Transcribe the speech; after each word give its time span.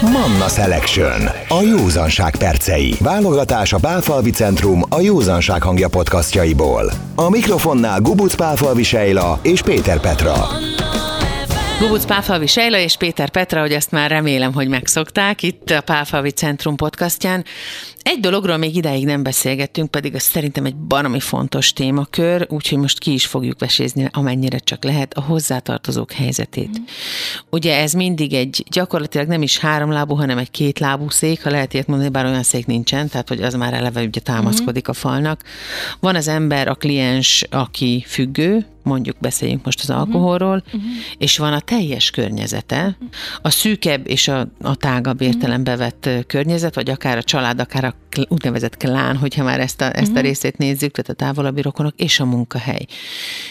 Manna 0.00 0.48
Selection. 0.48 1.22
A 1.48 1.60
józanság 1.62 2.36
percei. 2.36 2.94
Válogatás 3.00 3.72
a 3.72 3.78
Pálfalvi 3.78 4.30
Centrum 4.30 4.82
a 4.88 5.00
józanság 5.00 5.62
hangja 5.62 5.88
podcastjaiból. 5.88 6.92
A 7.14 7.30
mikrofonnál 7.30 8.00
Gubuc 8.00 8.34
Pálfalvi 8.34 8.82
Sejla 8.82 9.38
és 9.42 9.62
Péter 9.62 10.00
Petra. 10.00 10.34
Gubuc 11.80 12.04
Pálfalvi 12.04 12.46
Sejla 12.46 12.78
és 12.78 12.96
Péter 12.96 13.30
Petra, 13.30 13.60
hogy 13.60 13.72
ezt 13.72 13.90
már 13.90 14.10
remélem, 14.10 14.52
hogy 14.52 14.68
megszokták 14.68 15.42
itt 15.42 15.70
a 15.70 15.80
Pálfalvi 15.80 16.30
Centrum 16.30 16.76
podcastján. 16.76 17.44
Egy 18.02 18.20
dologról 18.20 18.56
még 18.56 18.76
ideig 18.76 19.04
nem 19.04 19.22
beszélgettünk, 19.22 19.90
pedig 19.90 20.14
az 20.14 20.22
szerintem 20.22 20.64
egy 20.64 20.76
baromi 20.76 21.20
fontos 21.20 21.72
témakör, 21.72 22.46
úgyhogy 22.50 22.78
most 22.78 22.98
ki 22.98 23.12
is 23.12 23.26
fogjuk 23.26 23.60
vesézni, 23.60 24.08
amennyire 24.12 24.58
csak 24.58 24.84
lehet, 24.84 25.14
a 25.14 25.20
hozzátartozók 25.20 26.12
helyzetét. 26.12 26.78
Mm. 26.78 26.82
Ugye 27.50 27.76
ez 27.76 27.92
mindig 27.92 28.32
egy 28.32 28.64
gyakorlatilag 28.70 29.26
nem 29.26 29.42
is 29.42 29.58
háromlábú, 29.58 30.14
hanem 30.14 30.38
egy 30.38 30.50
kétlábú 30.50 31.08
szék, 31.08 31.42
ha 31.42 31.50
lehet 31.50 31.74
ilyet 31.74 31.86
mondani, 31.86 32.10
bár 32.10 32.24
olyan 32.24 32.42
szék 32.42 32.66
nincsen, 32.66 33.08
tehát 33.08 33.28
hogy 33.28 33.42
az 33.42 33.54
már 33.54 33.74
eleve 33.74 34.02
ugye 34.02 34.20
támaszkodik 34.20 34.88
a 34.88 34.92
falnak. 34.92 35.42
Van 36.00 36.14
az 36.14 36.28
ember, 36.28 36.68
a 36.68 36.74
kliens, 36.74 37.44
aki 37.50 38.04
függő, 38.06 38.66
mondjuk 38.82 39.16
beszéljünk 39.20 39.64
most 39.64 39.80
az 39.80 39.90
alkoholról, 39.90 40.62
uh-huh. 40.66 40.82
és 41.18 41.38
van 41.38 41.52
a 41.52 41.60
teljes 41.60 42.10
környezete, 42.10 42.96
a 43.42 43.50
szűkebb 43.50 44.08
és 44.08 44.28
a, 44.28 44.48
a 44.62 44.76
tágabb 44.76 45.20
értelembe 45.20 45.76
vett 45.76 46.08
környezet, 46.26 46.74
vagy 46.74 46.90
akár 46.90 47.16
a 47.16 47.22
család, 47.22 47.60
akár 47.60 47.84
a 47.84 47.91
úgynevezett 48.28 48.76
klán, 48.76 49.16
hogyha 49.16 49.44
már 49.44 49.60
ezt 49.60 49.80
a, 49.80 49.84
ezt 49.84 49.96
a 49.96 50.00
uh-huh. 50.00 50.20
részét 50.20 50.56
nézzük, 50.58 50.90
tehát 50.90 51.10
a 51.10 51.24
távolabbi 51.24 51.62
rokonok, 51.62 51.94
és 51.96 52.20
a 52.20 52.24
munkahely. 52.24 52.86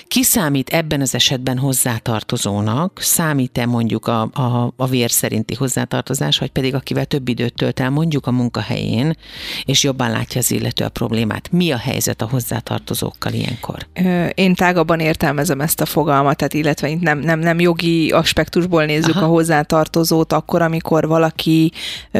Ki 0.07 0.23
számít 0.23 0.69
ebben 0.69 1.01
az 1.01 1.15
esetben 1.15 1.57
hozzátartozónak? 1.57 2.99
Számít-e 3.01 3.65
mondjuk 3.65 4.07
a, 4.07 4.21
a, 4.21 4.73
a 4.75 4.87
vér 4.87 5.11
szerinti 5.11 5.55
hozzátartozás, 5.55 6.37
vagy 6.37 6.49
pedig 6.49 6.75
akivel 6.75 7.05
több 7.05 7.27
időt 7.27 7.53
tölt 7.53 7.79
el 7.79 7.89
mondjuk 7.89 8.27
a 8.27 8.31
munkahelyén, 8.31 9.17
és 9.65 9.83
jobban 9.83 10.11
látja 10.11 10.39
az 10.39 10.51
illető 10.51 10.83
a 10.83 10.89
problémát? 10.89 11.51
Mi 11.51 11.71
a 11.71 11.77
helyzet 11.77 12.21
a 12.21 12.27
hozzátartozókkal 12.29 13.33
ilyenkor? 13.33 13.87
Én 14.35 14.55
tágabban 14.55 14.99
értelmezem 14.99 15.61
ezt 15.61 15.81
a 15.81 15.85
fogalmat, 15.85 16.37
tehát 16.37 16.53
illetve 16.53 16.97
nem, 16.99 17.19
nem, 17.19 17.39
nem 17.39 17.59
jogi 17.59 18.11
aspektusból 18.11 18.85
nézzük 18.85 19.15
Aha. 19.15 19.25
a 19.25 19.27
hozzátartozót, 19.27 20.33
akkor, 20.33 20.61
amikor 20.61 21.07
valaki 21.07 21.71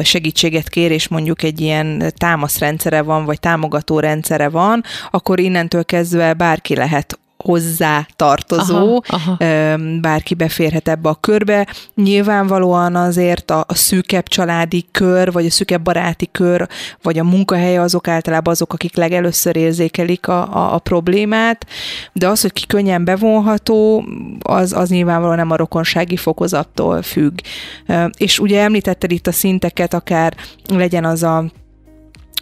segítséget 0.04 0.70
kér, 0.70 0.92
és 0.92 1.08
mondjuk 1.08 1.44
egy 1.44 1.62
ilyen 1.62 2.11
támaszrendszere 2.14 3.02
van, 3.02 3.26
vagy 3.26 3.40
támogató 3.40 4.00
rendszere 4.00 4.50
van, 4.50 4.84
akkor 5.12 5.40
innentől 5.40 5.86
kezdve 5.86 6.34
bárki 6.34 6.76
lehet 6.76 7.20
hozzá 7.44 8.08
tartozó, 8.16 9.04
aha, 9.08 9.36
aha. 9.40 9.78
bárki 10.02 10.34
beférhet 10.34 10.88
ebbe 10.88 11.10
a 11.10 11.16
körbe. 11.16 11.68
Nyilvánvalóan 11.96 12.96
azért 12.96 13.52
a, 13.52 13.64
a 13.68 13.76
szűkebb 13.76 14.28
családi 14.28 14.86
kör, 14.92 15.32
vagy 15.32 15.46
a 15.46 15.50
szűkebb 15.50 15.82
baráti 15.82 16.30
kör, 16.32 16.68
vagy 17.02 17.20
a 17.20 17.24
munkahelye 17.24 17.82
azok 17.82 18.08
általában 18.08 18.54
azok, 18.54 18.74
akik 18.74 18.96
legelőször 18.96 19.56
érzékelik 19.56 20.28
a, 20.28 20.56
a, 20.56 20.74
a 20.74 20.80
problémát, 20.80 21.66
de 22.14 22.28
az, 22.28 22.42
hogy 22.42 22.54
ki 22.54 22.66
könnyen 22.66 23.06
bevonható, 23.06 24.06
az, 24.42 24.74
az 24.74 24.90
nyilvánvalóan 24.90 25.38
nem 25.38 25.52
a 25.52 25.56
rokonsági 25.56 26.18
fokozattól 26.18 27.02
függ. 27.02 27.40
És 28.18 28.40
ugye 28.40 28.62
említetted 28.62 29.12
itt 29.12 29.28
a 29.28 29.32
szinteket, 29.32 29.94
akár 29.94 30.36
legyen 30.68 31.06
az 31.06 31.24
a 31.24 31.46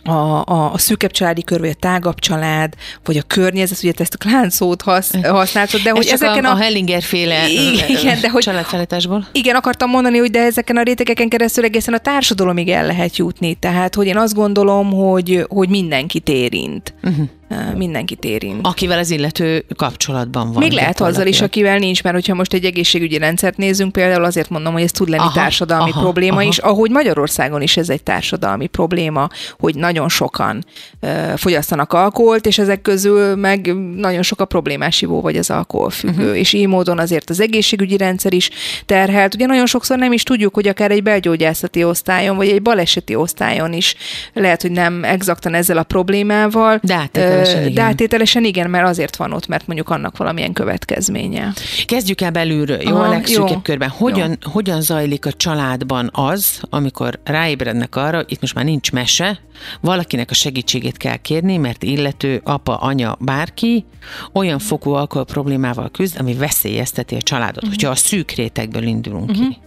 a, 0.03 0.11
a, 0.45 0.71
a 0.73 0.77
szűkebb 0.77 1.11
családi 1.11 1.43
kör, 1.43 1.59
vagy 1.59 1.69
a 1.69 1.73
tágabb 1.79 2.19
család, 2.19 2.73
vagy 3.05 3.17
a 3.17 3.21
környezet, 3.27 3.83
ugye 3.83 3.91
ezt 3.97 4.13
a 4.13 4.17
klán 4.17 4.49
szót 4.49 4.81
hasz, 4.81 5.11
használtad, 5.23 5.81
de 5.81 5.89
hogy 5.89 6.05
Ez 6.05 6.11
ezeken 6.11 6.45
a, 6.45 6.51
a 6.51 6.55
Hellinger 6.55 7.01
féle 7.01 7.49
igen, 7.87 8.19
de 8.21 8.29
hogy, 8.29 8.43
családfeletásból. 8.43 9.27
Igen, 9.31 9.55
akartam 9.55 9.89
mondani, 9.89 10.17
hogy 10.17 10.31
de 10.31 10.41
ezeken 10.41 10.77
a 10.77 10.81
rétegeken 10.81 11.29
keresztül 11.29 11.63
egészen 11.63 11.93
a 11.93 11.97
társadalomig 11.97 12.69
el 12.69 12.85
lehet 12.85 13.17
jutni. 13.17 13.53
Tehát, 13.53 13.95
hogy 13.95 14.07
én 14.07 14.17
azt 14.17 14.33
gondolom, 14.33 14.91
hogy, 14.91 15.45
hogy 15.49 15.69
mindenkit 15.69 16.29
érint. 16.29 16.93
Uh-huh 17.03 17.29
mindenkit 17.75 18.23
érint. 18.23 18.59
Akivel 18.61 18.99
az 18.99 19.09
illető 19.09 19.65
kapcsolatban 19.75 20.51
van. 20.51 20.63
Még 20.63 20.71
lehet 20.71 21.01
azzal 21.01 21.27
is, 21.27 21.41
akivel 21.41 21.77
nincs, 21.77 22.03
mert 22.03 22.15
hogyha 22.15 22.33
most 22.33 22.53
egy 22.53 22.65
egészségügyi 22.65 23.17
rendszert 23.17 23.57
nézünk, 23.57 23.91
például 23.91 24.23
azért 24.23 24.49
mondom, 24.49 24.73
hogy 24.73 24.81
ez 24.81 24.91
tud 24.91 25.09
lenni 25.09 25.23
aha, 25.23 25.33
társadalmi 25.33 25.89
aha, 25.89 26.01
probléma 26.01 26.35
aha. 26.35 26.47
is, 26.47 26.57
ahogy 26.57 26.91
Magyarországon 26.91 27.61
is 27.61 27.77
ez 27.77 27.89
egy 27.89 28.03
társadalmi 28.03 28.67
probléma, 28.67 29.29
hogy 29.59 29.75
nagyon 29.75 30.09
sokan 30.09 30.65
uh, 31.01 31.09
fogyasztanak 31.35 31.93
alkoholt, 31.93 32.45
és 32.45 32.57
ezek 32.57 32.81
közül 32.81 33.35
meg 33.35 33.75
nagyon 33.95 34.21
sok 34.21 34.41
a 34.41 34.45
problémás 34.45 35.01
ivó 35.01 35.21
vagy 35.21 35.37
az 35.37 35.49
alkoholfüggő, 35.49 36.23
uh-huh. 36.23 36.39
és 36.39 36.53
így 36.53 36.67
módon 36.67 36.99
azért 36.99 37.29
az 37.29 37.39
egészségügyi 37.39 37.97
rendszer 37.97 38.33
is 38.33 38.49
terhelt. 38.85 39.33
Ugye 39.33 39.45
nagyon 39.45 39.65
sokszor 39.65 39.97
nem 39.97 40.11
is 40.11 40.23
tudjuk, 40.23 40.53
hogy 40.53 40.67
akár 40.67 40.91
egy 40.91 41.03
belgyógyászati 41.03 41.83
osztályon, 41.83 42.35
vagy 42.35 42.49
egy 42.49 42.61
baleseti 42.61 43.15
osztályon 43.15 43.73
is 43.73 43.95
lehet, 44.33 44.61
hogy 44.61 44.71
nem 44.71 45.03
exaktan 45.03 45.53
ezzel 45.53 45.77
a 45.77 45.83
problémával. 45.83 46.79
De 46.83 46.95
hát, 46.95 47.17
Áttételesen 47.39 47.61
igen. 47.61 47.73
De 47.73 47.81
áttételesen 47.81 48.43
igen, 48.43 48.69
mert 48.69 48.87
azért 48.87 49.15
van 49.15 49.31
ott, 49.31 49.47
mert 49.47 49.67
mondjuk 49.67 49.89
annak 49.89 50.17
valamilyen 50.17 50.53
következménye. 50.53 51.53
Kezdjük 51.85 52.21
el 52.21 52.31
belülről, 52.31 52.81
jó? 52.81 52.95
Aha, 52.95 53.03
a 53.03 53.09
legszűkebb 53.09 53.49
jó. 53.49 53.59
körben. 53.61 53.89
Hogyan, 53.89 54.29
jó. 54.29 54.51
hogyan 54.51 54.81
zajlik 54.81 55.25
a 55.25 55.31
családban 55.31 56.09
az, 56.13 56.61
amikor 56.69 57.19
ráébrednek 57.23 57.95
arra, 57.95 58.23
itt 58.27 58.41
most 58.41 58.55
már 58.55 58.65
nincs 58.65 58.91
mese, 58.91 59.39
valakinek 59.81 60.31
a 60.31 60.33
segítségét 60.33 60.97
kell 60.97 61.15
kérni, 61.15 61.57
mert 61.57 61.83
illető 61.83 62.41
apa, 62.43 62.75
anya, 62.75 63.17
bárki 63.19 63.85
olyan 64.33 64.59
fokú 64.59 64.91
alkohol 64.91 65.25
problémával 65.25 65.89
küzd, 65.89 66.19
ami 66.19 66.33
veszélyezteti 66.33 67.15
a 67.15 67.21
családot, 67.21 67.55
uh-huh. 67.55 67.69
hogyha 67.69 67.89
a 67.89 67.95
szűk 67.95 68.31
rétegből 68.31 68.83
indulunk 68.83 69.29
uh-huh. 69.29 69.47
ki. 69.47 69.57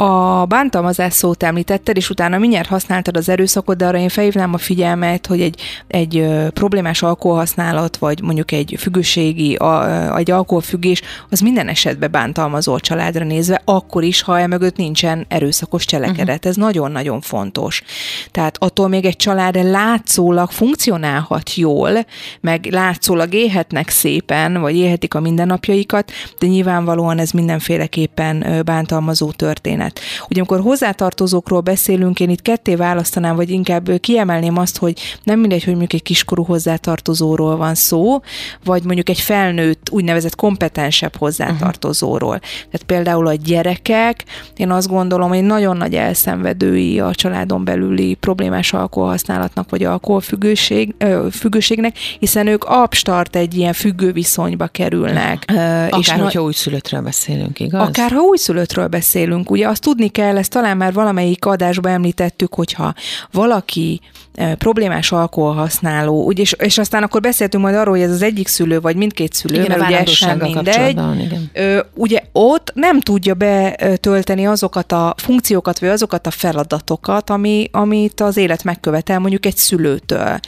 A 0.00 0.44
bántalmazás 0.46 1.12
szót 1.12 1.42
említetted, 1.42 1.96
és 1.96 2.10
utána 2.10 2.38
mindjárt 2.38 2.68
használtad 2.68 3.16
az 3.16 3.28
erőszakot, 3.28 3.76
de 3.76 3.86
arra 3.86 3.98
én 3.98 4.08
felhívnám 4.08 4.54
a 4.54 4.58
figyelmet, 4.58 5.26
hogy 5.26 5.40
egy, 5.40 5.60
egy 5.86 6.26
problémás 6.54 7.02
alkoholhasználat, 7.02 7.96
vagy 7.96 8.22
mondjuk 8.22 8.52
egy 8.52 8.74
függőségi, 8.78 9.54
a, 9.54 10.16
egy 10.16 10.30
alkoholfüggés, 10.30 11.02
az 11.30 11.40
minden 11.40 11.68
esetben 11.68 12.10
bántalmazó 12.10 12.74
a 12.74 12.80
családra 12.80 13.24
nézve, 13.24 13.62
akkor 13.64 14.02
is, 14.02 14.22
ha 14.22 14.40
emögött 14.40 14.76
nincsen 14.76 15.26
erőszakos 15.28 15.84
cselekedet. 15.84 16.36
Uh-huh. 16.36 16.50
Ez 16.50 16.56
nagyon-nagyon 16.56 17.20
fontos. 17.20 17.82
Tehát 18.30 18.56
attól 18.60 18.88
még 18.88 19.04
egy 19.04 19.16
család 19.16 19.64
látszólag 19.64 20.50
funkcionálhat 20.50 21.54
jól, 21.54 21.90
meg 22.40 22.68
látszólag 22.70 23.34
élhetnek 23.34 23.88
szépen, 23.88 24.60
vagy 24.60 24.76
élhetik 24.76 25.14
a 25.14 25.20
mindennapjaikat, 25.20 26.12
de 26.38 26.46
nyilvánvalóan 26.46 27.18
ez 27.18 27.30
mindenféleképpen 27.30 28.62
bántalmazó 28.64 29.30
történet 29.30 29.86
problémát. 29.88 30.26
Ugye 30.30 30.40
amikor 30.40 30.60
hozzátartozókról 30.60 31.60
beszélünk, 31.60 32.20
én 32.20 32.30
itt 32.30 32.42
ketté 32.42 32.74
választanám, 32.74 33.36
vagy 33.36 33.50
inkább 33.50 33.90
kiemelném 34.00 34.58
azt, 34.58 34.78
hogy 34.78 35.00
nem 35.22 35.40
mindegy, 35.40 35.64
hogy 35.64 35.76
mondjuk 35.76 35.92
egy 35.92 36.02
kiskorú 36.02 36.44
hozzátartozóról 36.44 37.56
van 37.56 37.74
szó, 37.74 38.20
vagy 38.64 38.82
mondjuk 38.82 39.08
egy 39.08 39.20
felnőtt, 39.20 39.88
úgynevezett 39.90 40.34
kompetensebb 40.34 41.16
hozzátartozóról. 41.16 42.28
Uh-huh. 42.28 42.70
Tehát 42.70 42.86
például 42.86 43.26
a 43.26 43.34
gyerekek, 43.34 44.24
én 44.56 44.70
azt 44.70 44.88
gondolom, 44.88 45.28
hogy 45.28 45.42
nagyon 45.42 45.76
nagy 45.76 45.94
elszenvedői 45.94 47.00
a 47.00 47.14
családon 47.14 47.64
belüli 47.64 48.14
problémás 48.14 48.72
alkoholhasználatnak, 48.72 49.70
vagy 49.70 49.84
alkoholfüggőség, 49.84 50.94
függőségnek, 51.30 51.96
hiszen 52.18 52.46
ők 52.46 52.64
abstart 52.64 53.36
egy 53.36 53.54
ilyen 53.54 53.72
függő 53.72 54.12
viszonyba 54.12 54.66
kerülnek. 54.66 55.44
És 55.98 56.10
hogyha 56.10 56.16
na- 56.16 56.42
újszülöttről 56.42 57.00
beszélünk, 57.00 57.60
igaz? 57.60 57.88
Akár, 57.88 58.10
ha 58.10 58.20
újszülöttről 58.20 58.86
beszélünk. 58.86 59.50
Ugye 59.50 59.66
azt 59.78 59.86
tudni 59.86 60.08
kell, 60.08 60.36
ezt 60.36 60.50
talán 60.50 60.76
már 60.76 60.92
valamelyik 60.92 61.44
adásban 61.44 61.92
említettük, 61.92 62.54
hogyha 62.54 62.94
valaki 63.32 64.00
problémás 64.58 65.12
alkoholhasználó, 65.12 66.24
úgy, 66.24 66.38
és, 66.38 66.52
és 66.58 66.78
aztán 66.78 67.02
akkor 67.02 67.20
beszéltünk 67.20 67.62
majd 67.62 67.74
arról, 67.74 67.94
hogy 67.94 68.04
ez 68.04 68.10
az 68.10 68.22
egyik 68.22 68.48
szülő, 68.48 68.80
vagy 68.80 68.96
mindkét 68.96 69.32
szülő, 69.32 69.62
igen, 69.62 69.78
mert 69.78 69.90
ugye 69.90 70.04
sem 70.04 70.38
mindegy. 70.38 70.90
Igen. 70.90 71.84
Ugye 71.94 72.22
ott 72.32 72.72
nem 72.74 73.00
tudja 73.00 73.34
betölteni 73.34 74.46
azokat 74.46 74.92
a 74.92 75.14
funkciókat, 75.16 75.78
vagy 75.78 75.88
azokat 75.88 76.26
a 76.26 76.30
feladatokat, 76.30 77.30
ami, 77.30 77.68
amit 77.72 78.20
az 78.20 78.36
élet 78.36 78.64
megkövetel 78.64 79.18
mondjuk 79.18 79.46
egy 79.46 79.56
szülőtől. 79.56 80.18
Uh-huh. 80.18 80.38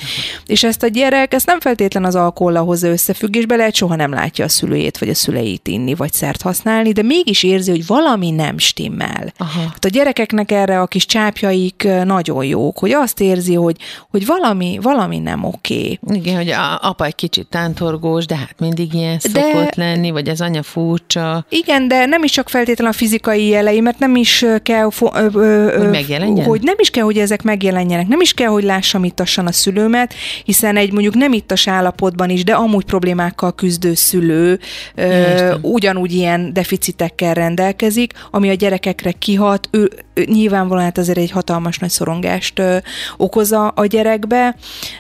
És 0.47 0.65
ezt 0.65 0.83
a 0.83 0.87
gyerek, 0.87 1.35
ezt 1.35 1.47
nem 1.47 1.61
feltétlen 1.61 2.05
az 2.05 2.15
alkohollal 2.15 2.65
hozza 2.65 2.89
összefüggésbe, 2.89 3.57
lehet 3.57 3.75
soha 3.75 3.97
nem 3.97 4.13
látja 4.13 4.45
a 4.45 4.49
szülőjét, 4.49 4.99
vagy 4.99 5.09
a 5.09 5.15
szüleit 5.15 5.69
inni, 5.69 5.95
vagy 5.95 6.13
szert 6.13 6.43
használni, 6.43 6.93
de 6.93 7.03
mégis 7.03 7.43
érzi, 7.43 7.71
hogy 7.71 7.87
valami 7.87 8.31
nem 8.31 8.59
stimmel. 8.59 9.20
Aha. 9.37 9.61
Hát 9.61 9.85
a 9.85 9.89
gyerekeknek 9.89 10.53
erre 10.53 10.81
a 10.81 10.87
kis 10.87 11.07
csápjaik 11.07 11.89
nagyon 12.05 12.45
jók, 12.45 12.79
hogy 12.79 12.93
azt 12.93 13.21
érzi, 13.21 13.55
hogy 13.55 13.77
hogy 14.11 14.27
valami, 14.27 14.79
valami 14.83 15.19
nem 15.19 15.45
oké. 15.45 15.99
Igen, 16.13 16.37
hogy 16.37 16.49
a, 16.49 16.79
apa 16.83 17.05
egy 17.05 17.15
kicsit 17.15 17.47
tántorgós, 17.47 18.27
de 18.27 18.37
hát 18.37 18.55
mindig 18.59 18.95
ilyen 18.95 19.19
de, 19.33 19.41
szokott 19.41 19.75
lenni, 19.75 20.11
vagy 20.11 20.29
az 20.29 20.41
anya 20.41 20.63
furcsa. 20.63 21.45
Igen, 21.49 21.89
de 21.89 22.07
nem 22.07 22.23
is 22.23 22.31
csak 22.31 22.49
feltétlenül 22.49 22.93
a 22.93 22.97
fizikai 22.97 23.47
jelei, 23.47 23.81
mert 23.81 23.99
nem 23.99 24.17
is 24.17 24.45
kell, 24.63 24.89
ö, 25.13 25.27
ö, 25.33 25.79
hogy 25.79 25.91
megjelenjen? 25.91 26.47
Hogy 26.47 26.61
nem 26.63 26.75
is 26.79 26.91
kell, 26.91 27.05
hogy 27.05 27.19
ezek 27.19 27.43
megjelenjenek. 27.43 28.07
Nem 28.07 28.21
is 28.21 28.35
kell, 28.35 28.49
hogy 28.49 28.65
lássam 28.65 29.05
ittassan 29.05 29.47
a 29.47 29.53
szülőmet, 29.53 30.15
hiszen 30.45 30.77
egy 30.77 30.93
mondjuk 30.93 31.15
nem 31.15 31.33
ittas 31.33 31.69
állapotban 31.69 32.31
is, 32.31 32.45
de 32.45 32.53
amúgy 32.53 32.85
problémákkal 32.85 33.55
küzdő 33.55 33.95
szülő 33.95 34.59
ö, 34.95 35.55
ugyanúgy 35.61 36.13
ilyen 36.13 36.53
deficitekkel 36.53 37.35
rendelkezik, 37.35 38.13
ami 38.31 38.49
a 38.49 38.55
gyerekek 38.55 39.00
gyerekre 39.01 39.19
kihat, 39.19 39.69
ő, 39.71 39.91
ő 40.15 40.25
nyilvánvalóan 40.25 40.85
hát 40.85 40.99
azért 40.99 41.19
egy 41.19 41.31
hatalmas 41.31 41.79
nagy 41.79 41.91
szorongást 41.91 42.59
ö, 42.59 42.77
okoz 43.17 43.53
a, 43.53 43.73
a 43.77 43.87
gyerekbe, 43.87 44.57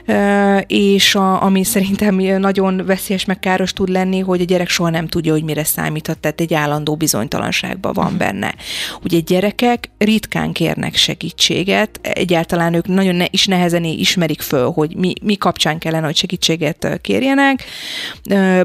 ö, 0.06 0.56
és 0.66 1.14
a, 1.14 1.42
ami 1.42 1.64
szerintem 1.64 2.14
nagyon 2.16 2.82
veszélyes 2.86 3.24
meg 3.24 3.38
káros 3.38 3.72
tud 3.72 3.88
lenni, 3.88 4.18
hogy 4.18 4.40
a 4.40 4.44
gyerek 4.44 4.68
soha 4.68 4.90
nem 4.90 5.08
tudja, 5.08 5.32
hogy 5.32 5.44
mire 5.44 5.64
számíthat, 5.64 6.18
tehát 6.18 6.40
egy 6.40 6.54
állandó 6.54 6.96
bizonytalanságban 6.96 7.92
van 7.92 8.06
mhm. 8.06 8.16
benne. 8.16 8.54
Ugye 9.04 9.18
gyerekek 9.18 9.90
ritkán 9.98 10.52
kérnek 10.52 10.94
segítséget, 10.94 12.00
egyáltalán 12.02 12.74
ők 12.74 12.86
nagyon 12.86 13.14
ne, 13.14 13.24
is 13.30 13.46
nehezen 13.46 13.84
ismerik 13.84 14.40
föl, 14.40 14.70
hogy 14.70 14.96
mi, 14.96 15.12
mi 15.22 15.36
kapcsán 15.36 15.78
kellene, 15.78 16.06
hogy 16.06 16.16
segítséget 16.16 16.98
kérjenek, 17.02 17.64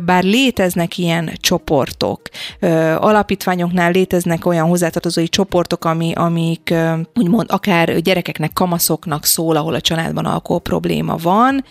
bár 0.05 0.23
léteznek 0.23 0.97
ilyen 0.97 1.31
csoportok, 1.39 2.21
alapítványoknál 2.97 3.91
léteznek 3.91 4.45
olyan 4.45 4.67
hozzátartozói 4.67 5.24
csoportok, 5.27 5.85
ami, 5.85 6.13
amik 6.15 6.73
úgymond 7.15 7.45
akár 7.51 7.99
gyerekeknek, 7.99 8.53
kamaszoknak 8.53 9.25
szól, 9.25 9.55
ahol 9.55 9.73
a 9.73 9.81
családban 9.81 10.25
alkohol 10.25 10.61
probléma 10.61 11.15
van, 11.15 11.63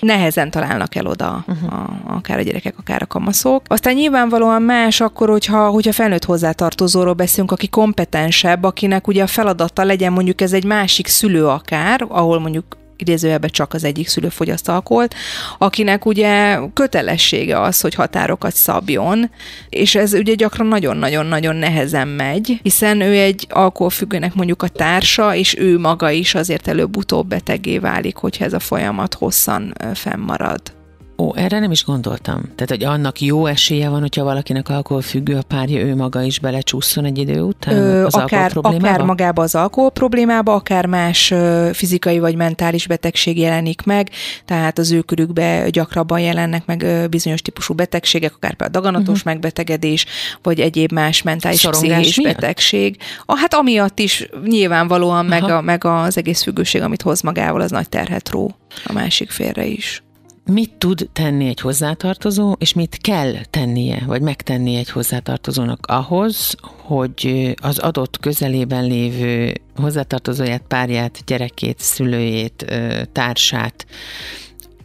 nehezen 0.00 0.50
találnak 0.50 0.94
el 0.94 1.06
oda 1.06 1.44
uh-huh. 1.48 1.72
a, 1.72 2.00
akár 2.06 2.38
a 2.38 2.42
gyerekek, 2.42 2.74
akár 2.78 3.02
a 3.02 3.06
kamaszok. 3.06 3.62
Aztán 3.66 3.94
nyilvánvalóan 3.94 4.62
más 4.62 5.00
akkor, 5.00 5.28
hogyha, 5.28 5.68
hogyha 5.68 5.92
felnőtt 5.92 6.24
hozzátartozóról 6.24 7.14
beszélünk, 7.14 7.52
aki 7.52 7.68
kompetensebb, 7.68 8.64
akinek 8.64 9.06
ugye 9.06 9.22
a 9.22 9.26
feladata 9.26 9.84
legyen 9.84 10.12
mondjuk 10.12 10.40
ez 10.40 10.52
egy 10.52 10.64
másik 10.64 11.06
szülő 11.06 11.46
akár, 11.46 12.06
ahol 12.08 12.40
mondjuk 12.40 12.76
idézőjelben 12.96 13.50
csak 13.50 13.74
az 13.74 13.84
egyik 13.84 14.08
szülő 14.08 14.28
fogyaszt 14.28 14.68
alkoholt, 14.68 15.14
akinek 15.58 16.06
ugye 16.06 16.58
kötelessége 16.72 17.60
az, 17.60 17.80
hogy 17.80 17.94
határokat 17.94 18.54
szabjon, 18.54 19.30
és 19.68 19.94
ez 19.94 20.12
ugye 20.12 20.34
gyakran 20.34 20.66
nagyon-nagyon-nagyon 20.66 21.56
nehezen 21.56 22.08
megy, 22.08 22.58
hiszen 22.62 23.00
ő 23.00 23.12
egy 23.12 23.46
alkoholfüggőnek 23.50 24.34
mondjuk 24.34 24.62
a 24.62 24.68
társa, 24.68 25.34
és 25.34 25.56
ő 25.58 25.78
maga 25.78 26.10
is 26.10 26.34
azért 26.34 26.68
előbb-utóbb 26.68 27.28
betegé 27.28 27.78
válik, 27.78 28.16
hogyha 28.16 28.44
ez 28.44 28.52
a 28.52 28.58
folyamat 28.58 29.14
hosszan 29.14 29.74
fennmarad. 29.94 30.75
Ó, 31.18 31.32
erre 31.36 31.58
nem 31.58 31.70
is 31.70 31.84
gondoltam. 31.84 32.42
Tehát, 32.42 32.68
hogy 32.68 32.84
annak 32.84 33.20
jó 33.20 33.46
esélye 33.46 33.88
van, 33.88 34.00
hogyha 34.00 34.24
valakinek 34.24 34.68
alkoholfüggő 34.68 35.36
a 35.36 35.42
párja, 35.42 35.80
ő 35.80 35.94
maga 35.94 36.22
is 36.22 36.38
belecsúszson 36.38 37.04
egy 37.04 37.18
idő 37.18 37.40
után 37.40 37.74
Ö, 37.74 38.04
az 38.04 38.14
akár, 38.14 38.50
akár 38.54 39.02
magába 39.02 39.42
az 39.42 39.54
alkohol 39.54 39.90
problémába, 39.90 40.54
akár 40.54 40.86
más 40.86 41.30
ö, 41.30 41.70
fizikai 41.72 42.18
vagy 42.18 42.36
mentális 42.36 42.86
betegség 42.86 43.38
jelenik 43.38 43.82
meg, 43.82 44.10
tehát 44.44 44.78
az 44.78 44.92
ő 44.92 45.00
körükbe 45.00 45.70
gyakrabban 45.70 46.20
jelennek 46.20 46.66
meg 46.66 46.82
ö, 46.82 47.06
bizonyos 47.06 47.42
típusú 47.42 47.74
betegségek, 47.74 48.34
akár 48.34 48.54
például 48.54 48.82
daganatos 48.82 49.18
uh-huh. 49.18 49.32
megbetegedés, 49.32 50.06
vagy 50.42 50.60
egyéb 50.60 50.92
más 50.92 51.22
mentális 51.22 51.60
Szorongás 51.60 52.00
pszichés 52.00 52.16
miatt? 52.16 52.34
betegség. 52.34 52.96
A, 53.26 53.38
hát 53.38 53.54
amiatt 53.54 53.98
is 53.98 54.28
nyilvánvalóan 54.44 55.26
meg, 55.26 55.42
a, 55.42 55.60
meg 55.60 55.84
az 55.84 56.16
egész 56.16 56.42
függőség, 56.42 56.82
amit 56.82 57.02
hoz 57.02 57.20
magával, 57.20 57.60
az 57.60 57.70
nagy 57.70 57.88
terhet 57.88 58.30
ró 58.30 58.54
a 58.84 58.92
másik 58.92 59.30
félre 59.30 59.64
is 59.64 60.04
mit 60.46 60.72
tud 60.78 61.08
tenni 61.12 61.48
egy 61.48 61.60
hozzátartozó, 61.60 62.52
és 62.58 62.72
mit 62.72 62.98
kell 63.00 63.32
tennie, 63.50 64.02
vagy 64.06 64.20
megtenni 64.20 64.74
egy 64.74 64.90
hozzátartozónak 64.90 65.86
ahhoz, 65.86 66.54
hogy 66.82 67.54
az 67.62 67.78
adott 67.78 68.20
közelében 68.20 68.84
lévő 68.84 69.52
hozzátartozóját, 69.76 70.62
párját, 70.68 71.22
gyerekét, 71.26 71.78
szülőjét, 71.78 72.64
társát 73.12 73.86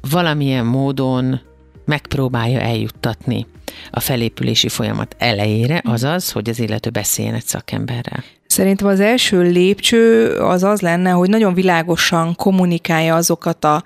valamilyen 0.09 0.65
módon 0.65 1.41
megpróbálja 1.85 2.59
eljuttatni 2.59 3.47
a 3.91 3.99
felépülési 3.99 4.69
folyamat 4.69 5.15
elejére, 5.17 5.81
azaz, 5.85 6.31
hogy 6.31 6.49
az 6.49 6.59
illető 6.59 6.89
beszéljen 6.89 7.33
egy 7.35 7.45
szakemberrel. 7.45 8.23
Szerintem 8.47 8.87
az 8.87 8.99
első 8.99 9.41
lépcső 9.41 10.35
az 10.35 10.63
az 10.63 10.81
lenne, 10.81 11.09
hogy 11.09 11.29
nagyon 11.29 11.53
világosan 11.53 12.35
kommunikálja 12.35 13.15
azokat 13.15 13.65
a 13.65 13.83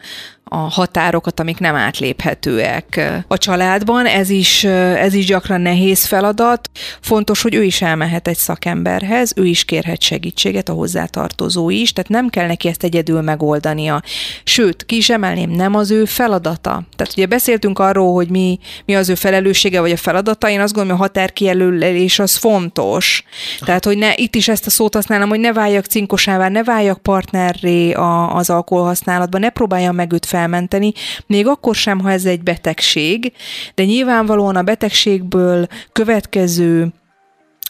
a 0.49 0.57
határokat, 0.57 1.39
amik 1.39 1.59
nem 1.59 1.75
átléphetőek 1.75 3.11
a 3.27 3.37
családban. 3.37 4.05
Ez 4.05 4.29
is, 4.29 4.63
ez 4.63 5.13
is 5.13 5.25
gyakran 5.25 5.61
nehéz 5.61 6.05
feladat. 6.05 6.69
Fontos, 7.01 7.41
hogy 7.41 7.55
ő 7.55 7.63
is 7.63 7.81
elmehet 7.81 8.27
egy 8.27 8.37
szakemberhez, 8.37 9.33
ő 9.35 9.45
is 9.45 9.65
kérhet 9.65 10.01
segítséget, 10.01 10.69
a 10.69 10.73
hozzátartozó 10.73 11.69
is, 11.69 11.93
tehát 11.93 12.09
nem 12.09 12.29
kell 12.29 12.47
neki 12.47 12.67
ezt 12.67 12.83
egyedül 12.83 13.21
megoldania. 13.21 14.01
Sőt, 14.43 14.85
ki 14.85 14.95
is 14.95 15.09
emelném, 15.09 15.49
nem 15.49 15.75
az 15.75 15.91
ő 15.91 16.05
feladata. 16.05 16.83
Tehát 16.95 17.13
ugye 17.15 17.25
beszéltünk 17.25 17.79
arról, 17.79 18.13
hogy 18.13 18.29
mi, 18.29 18.59
mi 18.85 18.95
az 18.95 19.09
ő 19.09 19.15
felelőssége 19.15 19.79
vagy 19.79 19.91
a 19.91 19.97
feladata, 19.97 20.49
én 20.49 20.59
azt 20.59 20.73
gondolom, 20.73 20.97
hogy 20.97 21.07
a 21.07 21.11
határkijelölés 21.11 22.19
az 22.19 22.35
fontos. 22.35 23.23
Tehát, 23.59 23.85
hogy 23.85 23.97
ne, 23.97 24.13
itt 24.15 24.35
is 24.35 24.47
ezt 24.47 24.65
a 24.65 24.69
szót 24.69 24.93
használom, 24.93 25.29
hogy 25.29 25.39
ne 25.39 25.53
váljak 25.53 25.85
cinkosává, 25.85 26.49
ne 26.49 26.63
váljak 26.63 27.01
partnerré 27.01 27.91
a, 27.91 28.35
az 28.35 28.49
alkoholhasználatban, 28.49 29.41
ne 29.41 29.49
próbáljam 29.49 29.95
meg 29.95 30.13
őt 30.13 30.25
felmenteni, 30.35 30.93
még 31.27 31.47
akkor 31.47 31.75
sem, 31.75 31.99
ha 31.99 32.11
ez 32.11 32.25
egy 32.25 32.43
betegség, 32.43 33.33
de 33.75 33.83
nyilvánvalóan 33.83 34.55
a 34.55 34.63
betegségből 34.63 35.67
következő 35.91 36.93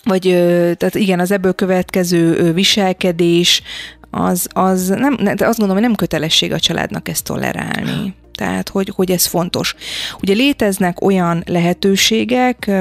vagy 0.03 0.21
tehát 0.77 0.95
igen, 0.95 1.19
az 1.19 1.31
ebből 1.31 1.53
következő 1.53 2.53
viselkedés, 2.53 3.61
az, 4.09 4.47
az 4.53 4.87
nem, 4.87 5.17
azt 5.23 5.37
gondolom, 5.37 5.73
hogy 5.73 5.81
nem 5.81 5.95
kötelesség 5.95 6.51
a 6.51 6.59
családnak 6.59 7.09
ezt 7.09 7.23
tolerálni. 7.23 8.13
Tehát, 8.35 8.69
hogy, 8.69 8.91
hogy 8.95 9.11
ez 9.11 9.25
fontos. 9.25 9.75
Ugye 10.21 10.33
léteznek 10.33 11.01
olyan 11.01 11.43
lehetőségek, 11.45 12.71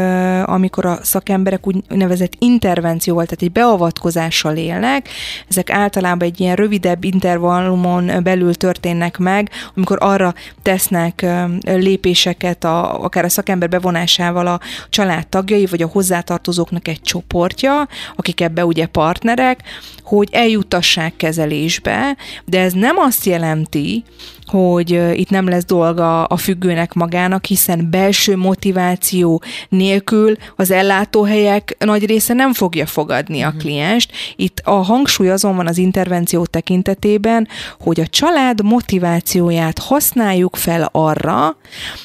amikor 0.44 0.84
a 0.84 0.98
szakemberek 1.02 1.66
úgynevezett 1.66 2.32
intervencióval, 2.38 3.24
tehát 3.24 3.42
egy 3.42 3.52
beavatkozással 3.52 4.56
élnek, 4.56 5.08
ezek 5.48 5.70
általában 5.70 6.28
egy 6.28 6.40
ilyen 6.40 6.56
rövidebb 6.56 7.04
intervallumon 7.04 8.10
belül 8.22 8.54
történnek 8.54 9.18
meg, 9.18 9.50
amikor 9.74 9.98
arra 10.00 10.34
tesznek 10.62 11.26
lépéseket, 11.62 12.64
a, 12.64 13.04
akár 13.04 13.24
a 13.24 13.28
szakember 13.28 13.68
bevonásával 13.68 14.46
a 14.46 14.60
családtagjai, 14.88 15.66
vagy 15.66 15.82
a 15.82 15.88
hozzátartozóknak 15.92 16.88
egy 16.88 17.00
csoportja, 17.00 17.88
akik 18.16 18.40
ebbe 18.40 18.64
ugye 18.64 18.86
partnerek, 18.86 19.60
hogy 20.02 20.28
eljutassák 20.32 21.16
kezelésbe, 21.16 22.16
de 22.44 22.60
ez 22.60 22.72
nem 22.72 22.96
azt 22.98 23.24
jelenti, 23.24 24.04
hogy 24.46 24.90
itt 25.18 25.30
nem 25.30 25.43
lesz 25.48 25.64
dolga 25.64 26.24
a 26.24 26.36
függőnek 26.36 26.92
magának, 26.92 27.44
hiszen 27.44 27.90
belső 27.90 28.36
motiváció 28.36 29.42
nélkül 29.68 30.36
az 30.56 30.70
ellátóhelyek 30.70 31.76
nagy 31.78 32.06
része 32.06 32.34
nem 32.34 32.52
fogja 32.52 32.86
fogadni 32.86 33.42
a 33.42 33.48
mhm. 33.48 33.58
klienst. 33.58 34.12
Itt 34.36 34.60
a 34.64 34.70
hangsúly 34.70 35.30
azon 35.30 35.56
van 35.56 35.66
az 35.66 35.78
intervenció 35.78 36.44
tekintetében, 36.44 37.48
hogy 37.80 38.00
a 38.00 38.06
család 38.06 38.62
motivációját 38.62 39.78
használjuk 39.78 40.56
fel 40.56 40.88
arra, 40.92 41.56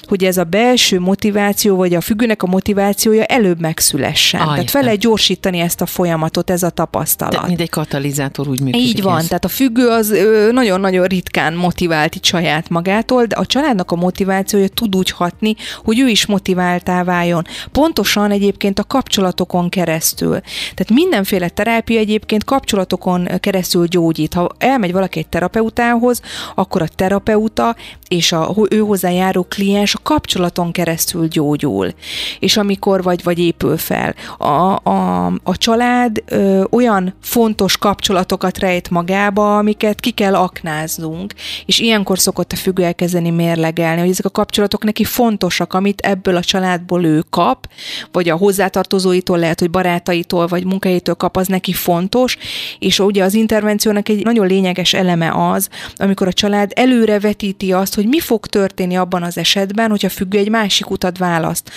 hogy 0.07 0.23
ez 0.23 0.37
a 0.37 0.43
belső 0.43 0.99
motiváció, 0.99 1.75
vagy 1.75 1.95
a 1.95 2.01
függőnek 2.01 2.43
a 2.43 2.47
motivációja 2.47 3.23
előbb 3.23 3.59
megszülessen. 3.59 4.41
Ah, 4.41 4.53
tehát 4.53 4.69
fel 4.69 4.83
lehet 4.83 4.99
gyorsítani 4.99 5.59
ezt 5.59 5.81
a 5.81 5.85
folyamatot, 5.85 6.49
ez 6.49 6.63
a 6.63 6.69
tapasztalat. 6.69 7.41
De 7.41 7.47
mint 7.47 7.61
egy 7.61 7.69
katalizátor 7.69 8.47
úgy 8.47 8.61
működik. 8.61 8.87
Így 8.87 9.01
van, 9.01 9.17
ez. 9.17 9.27
tehát 9.27 9.45
a 9.45 9.47
függő 9.47 9.87
az 9.87 10.13
nagyon-nagyon 10.51 11.05
ritkán 11.05 11.53
motivált 11.53 12.15
itt 12.15 12.23
saját 12.23 12.69
magától, 12.69 13.25
de 13.29 13.35
a 13.35 13.45
családnak 13.45 13.91
a 13.91 13.95
motivációja 13.95 14.67
tud 14.67 14.95
úgy 14.95 15.09
hatni, 15.09 15.55
hogy 15.83 15.99
ő 15.99 16.07
is 16.07 16.25
motiváltá 16.25 17.03
váljon. 17.03 17.45
Pontosan 17.71 18.31
egyébként 18.31 18.79
a 18.79 18.83
kapcsolatokon 18.83 19.69
keresztül. 19.69 20.39
Tehát 20.75 20.89
mindenféle 20.93 21.49
terápia 21.49 21.99
egyébként 21.99 22.43
kapcsolatokon 22.43 23.27
keresztül 23.39 23.85
gyógyít. 23.85 24.33
Ha 24.33 24.49
elmegy 24.57 24.91
valaki 24.91 25.19
egy 25.19 25.27
terapeutához, 25.27 26.21
akkor 26.55 26.81
a 26.81 26.87
terapeuta 26.87 27.75
és 28.09 28.31
a 28.31 28.55
ő 28.69 28.79
hozzájáró 28.79 29.43
kliens 29.49 29.95
a 29.95 29.99
kapcsolaton 30.03 30.71
keresztül 30.71 31.27
gyógyul. 31.27 31.93
És 32.39 32.57
amikor 32.57 33.03
vagy, 33.03 33.23
vagy 33.23 33.39
épül 33.39 33.77
fel. 33.77 34.15
A, 34.37 34.89
a, 34.89 35.25
a 35.43 35.57
család 35.57 36.23
ö, 36.25 36.63
olyan 36.69 37.13
fontos 37.21 37.77
kapcsolatokat 37.77 38.57
rejt 38.57 38.89
magába, 38.89 39.57
amiket 39.57 39.99
ki 39.99 40.11
kell 40.11 40.35
aknáznunk, 40.35 41.33
és 41.65 41.79
ilyenkor 41.79 42.19
szokott 42.19 42.51
a 42.51 42.55
függő 42.55 42.83
elkezdeni 42.83 43.29
mérlegelni, 43.29 43.99
hogy 43.99 44.09
ezek 44.09 44.25
a 44.25 44.29
kapcsolatok 44.29 44.83
neki 44.83 45.03
fontosak, 45.03 45.73
amit 45.73 46.01
ebből 46.01 46.35
a 46.35 46.43
családból 46.43 47.05
ő 47.05 47.23
kap, 47.29 47.67
vagy 48.11 48.29
a 48.29 48.35
hozzátartozóitól, 48.35 49.37
lehet, 49.37 49.59
hogy 49.59 49.69
barátaitól, 49.69 50.47
vagy 50.47 50.65
munkahelyétől 50.65 51.15
kap, 51.15 51.37
az 51.37 51.47
neki 51.47 51.73
fontos, 51.73 52.37
és 52.79 52.99
ugye 52.99 53.23
az 53.23 53.33
intervenciónak 53.33 54.09
egy 54.09 54.23
nagyon 54.23 54.47
lényeges 54.47 54.93
eleme 54.93 55.31
az, 55.51 55.69
amikor 55.97 56.27
a 56.27 56.33
család 56.33 56.71
előre 56.75 57.19
vetíti 57.19 57.71
azt, 57.73 57.95
hogy 57.99 58.07
mi 58.07 58.19
fog 58.19 58.47
történni 58.47 58.97
abban 58.97 59.23
az 59.23 59.37
esetben, 59.37 59.89
hogyha 59.89 60.09
függő 60.09 60.37
egy 60.37 60.49
másik 60.49 60.89
utat 60.89 61.17
választ. 61.17 61.71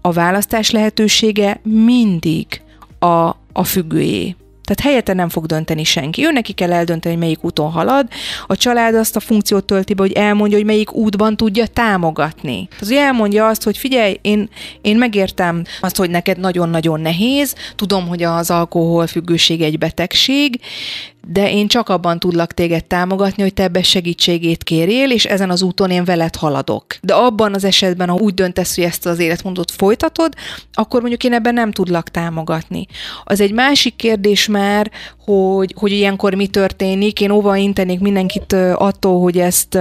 A 0.00 0.12
választás 0.12 0.70
lehetősége 0.70 1.60
mindig 1.62 2.46
a, 2.98 3.36
a 3.52 3.64
függőjé. 3.64 4.36
Tehát 4.66 4.82
helyette 4.82 5.12
nem 5.12 5.28
fog 5.28 5.46
dönteni 5.46 5.84
senki. 5.84 6.24
Ő 6.24 6.32
neki 6.32 6.52
kell 6.52 6.72
eldönteni, 6.72 7.14
hogy 7.14 7.24
melyik 7.24 7.44
úton 7.44 7.70
halad. 7.70 8.08
A 8.46 8.56
család 8.56 8.94
azt 8.94 9.16
a 9.16 9.20
funkciót 9.20 9.64
tölti 9.64 9.94
be, 9.94 10.02
hogy 10.02 10.12
elmondja, 10.12 10.56
hogy 10.56 10.66
melyik 10.66 10.92
útban 10.92 11.36
tudja 11.36 11.66
támogatni. 11.66 12.68
Az, 12.80 12.88
hogy 12.88 12.96
elmondja 12.96 13.46
azt, 13.46 13.62
hogy 13.62 13.76
figyelj, 13.76 14.18
én, 14.22 14.48
én 14.80 14.96
megértem 14.96 15.62
azt, 15.80 15.96
hogy 15.96 16.10
neked 16.10 16.38
nagyon-nagyon 16.38 17.00
nehéz, 17.00 17.54
tudom, 17.76 18.08
hogy 18.08 18.22
az 18.22 18.50
alkoholfüggőség 18.50 19.62
egy 19.62 19.78
betegség, 19.78 20.60
de 21.28 21.50
én 21.50 21.68
csak 21.68 21.88
abban 21.88 22.18
tudlak 22.18 22.52
téged 22.52 22.84
támogatni, 22.84 23.42
hogy 23.42 23.54
te 23.54 23.62
ebbe 23.62 23.82
segítségét 23.82 24.64
kérjél, 24.64 25.10
és 25.10 25.24
ezen 25.24 25.50
az 25.50 25.62
úton 25.62 25.90
én 25.90 26.04
veled 26.04 26.36
haladok. 26.36 26.84
De 27.02 27.14
abban 27.14 27.54
az 27.54 27.64
esetben, 27.64 28.08
ha 28.08 28.14
úgy 28.14 28.34
döntesz, 28.34 28.74
hogy 28.74 28.84
ezt 28.84 29.06
az 29.06 29.18
életmódot 29.18 29.70
folytatod, 29.70 30.32
akkor 30.72 31.00
mondjuk 31.00 31.24
én 31.24 31.32
ebben 31.32 31.54
nem 31.54 31.72
tudlak 31.72 32.08
támogatni. 32.08 32.86
Az 33.24 33.40
egy 33.40 33.52
másik 33.52 33.96
kérdés 33.96 34.46
már, 34.46 34.90
hogy, 35.24 35.74
hogy 35.76 35.92
ilyenkor 35.92 36.34
mi 36.34 36.46
történik. 36.46 37.20
Én 37.20 37.30
óva 37.30 37.56
intenék 37.56 38.00
mindenkit 38.00 38.52
attól, 38.74 39.20
hogy 39.20 39.38
ezt 39.38 39.78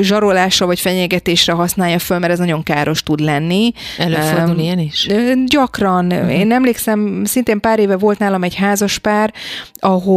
zsarolásra 0.00 0.66
vagy 0.66 0.80
fenyegetésre 0.80 1.52
használja 1.52 1.98
föl, 1.98 2.18
mert 2.18 2.32
ez 2.32 2.38
nagyon 2.38 2.62
káros 2.62 3.02
tud 3.02 3.20
lenni. 3.20 3.72
Előfordul 3.98 4.54
um, 4.54 4.58
ilyen 4.58 4.78
is? 4.78 5.08
Gyakran. 5.46 6.06
Uh-huh. 6.06 6.38
Én 6.38 6.52
emlékszem, 6.52 7.22
szintén 7.24 7.60
pár 7.60 7.78
éve 7.78 7.96
volt 7.96 8.18
nálam 8.18 8.42
egy 8.42 8.54
házaspár, 8.54 9.32
ahol 9.74 10.07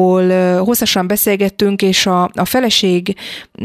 hosszasan 0.60 1.08
beszélgettünk, 1.08 1.82
és 1.82 2.06
a, 2.06 2.24
a 2.34 2.46
feleség 2.46 3.16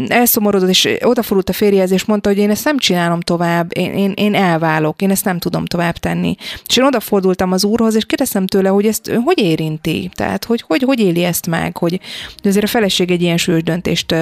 elszomorodott, 0.08 0.68
és 0.68 0.88
odafordult 1.00 1.48
a 1.48 1.52
férjehez, 1.52 1.90
és 1.90 2.04
mondta, 2.04 2.28
hogy 2.28 2.38
én 2.38 2.50
ezt 2.50 2.64
nem 2.64 2.78
csinálom 2.78 3.20
tovább, 3.20 3.78
én, 3.78 3.92
én, 3.92 4.12
én 4.16 4.34
elválok, 4.34 5.02
én 5.02 5.10
ezt 5.10 5.24
nem 5.24 5.38
tudom 5.38 5.64
tovább 5.64 5.96
tenni. 5.96 6.36
És 6.66 6.76
én 6.76 6.84
odafordultam 6.84 7.52
az 7.52 7.64
úrhoz, 7.64 7.94
és 7.94 8.04
kérdeztem 8.04 8.46
tőle, 8.46 8.68
hogy 8.68 8.86
ezt 8.86 9.10
hogy 9.24 9.38
érinti. 9.38 10.10
Tehát 10.14 10.44
hogy 10.44 10.64
hogy, 10.66 10.82
hogy 10.82 11.00
éli 11.00 11.24
ezt 11.24 11.46
meg, 11.46 11.76
hogy 11.76 12.00
azért 12.44 12.64
a 12.64 12.68
feleség 12.68 13.10
egy 13.10 13.22
ilyen 13.22 13.36
súlyos 13.36 13.62
döntést 13.62 14.14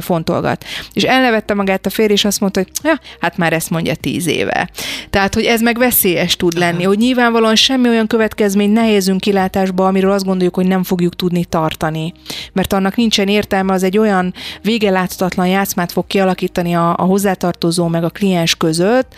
fontolgat. 0.00 0.64
És 0.92 1.02
elnevette 1.02 1.54
magát 1.54 1.86
a 1.86 1.90
férj, 1.90 2.12
és 2.12 2.24
azt 2.24 2.40
mondta, 2.40 2.60
hogy 2.60 2.70
ja, 2.82 3.00
hát 3.20 3.36
már 3.36 3.52
ezt 3.52 3.70
mondja 3.70 3.94
tíz 3.94 4.26
éve. 4.26 4.70
Tehát, 5.10 5.34
hogy 5.34 5.44
ez 5.44 5.60
meg 5.60 5.78
veszélyes 5.78 6.36
tud 6.36 6.58
lenni, 6.58 6.82
hogy 6.82 6.98
nyilvánvalóan 6.98 7.56
semmi 7.56 7.88
olyan 7.88 8.06
következmény 8.06 8.70
nehezünk 8.70 9.20
kilátásba, 9.20 9.86
amiről 9.86 10.10
azt 10.10 10.24
gondoljuk, 10.24 10.54
hogy 10.54 10.66
nem 10.66 10.82
fogjuk 10.82 11.16
tudni 11.16 11.35
tartani. 11.44 12.12
Mert 12.52 12.72
annak 12.72 12.96
nincsen 12.96 13.28
értelme, 13.28 13.72
az 13.72 13.82
egy 13.82 13.98
olyan 13.98 14.34
vége 14.62 14.90
láthatatlan 14.90 15.46
játszmát 15.46 15.92
fog 15.92 16.06
kialakítani 16.06 16.74
a, 16.74 16.90
a 16.96 17.02
hozzátartozó 17.02 17.86
meg 17.86 18.04
a 18.04 18.10
kliens 18.10 18.54
között, 18.54 19.14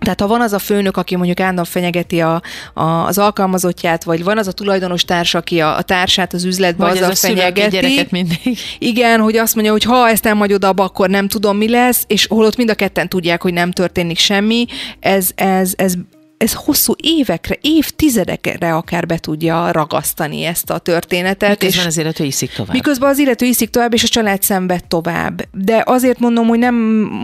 tehát 0.00 0.20
ha 0.20 0.26
van 0.26 0.40
az 0.40 0.52
a 0.52 0.58
főnök, 0.58 0.96
aki 0.96 1.16
mondjuk 1.16 1.40
állandóan 1.40 1.66
fenyegeti 1.66 2.20
a, 2.20 2.42
a, 2.74 2.82
az 2.82 3.18
alkalmazottját, 3.18 4.04
vagy 4.04 4.24
van 4.24 4.38
az 4.38 4.46
a 4.46 4.52
tulajdonos 4.52 5.04
társ, 5.04 5.34
aki 5.34 5.60
a, 5.60 5.76
a 5.76 5.82
társát 5.82 6.32
az 6.32 6.44
üzletbe 6.44 6.86
vagy 6.86 6.98
az 6.98 7.08
a 7.08 7.14
fenyegeti. 7.14 8.06
mindig. 8.10 8.58
Igen, 8.78 9.20
hogy 9.20 9.36
azt 9.36 9.54
mondja, 9.54 9.72
hogy 9.72 9.82
ha 9.82 10.08
ezt 10.08 10.24
nem 10.24 10.38
hagyod 10.38 10.64
abba, 10.64 10.84
akkor 10.84 11.08
nem 11.08 11.28
tudom, 11.28 11.56
mi 11.56 11.68
lesz, 11.68 12.04
és 12.06 12.26
holott 12.26 12.56
mind 12.56 12.70
a 12.70 12.74
ketten 12.74 13.08
tudják, 13.08 13.42
hogy 13.42 13.52
nem 13.52 13.70
történik 13.70 14.18
semmi, 14.18 14.66
ez, 15.00 15.30
ez, 15.34 15.72
ez 15.76 15.94
ez 16.40 16.52
hosszú 16.52 16.94
évekre, 16.96 17.58
évtizedekre 17.60 18.74
akár 18.74 19.06
be 19.06 19.18
tudja 19.18 19.70
ragasztani 19.70 20.44
ezt 20.44 20.70
a 20.70 20.78
történetet. 20.78 21.48
Miközben 21.48 21.80
és 21.80 21.86
az 21.86 21.98
illető 21.98 22.24
iszik 22.24 22.52
tovább. 22.52 22.72
Miközben 22.72 23.10
az 23.10 23.18
illető 23.18 23.46
iszik 23.46 23.70
tovább, 23.70 23.94
és 23.94 24.02
a 24.02 24.08
család 24.08 24.42
szenved 24.42 24.84
tovább. 24.84 25.42
De 25.52 25.82
azért 25.86 26.18
mondom, 26.18 26.46
hogy 26.46 26.58
nem 26.58 26.74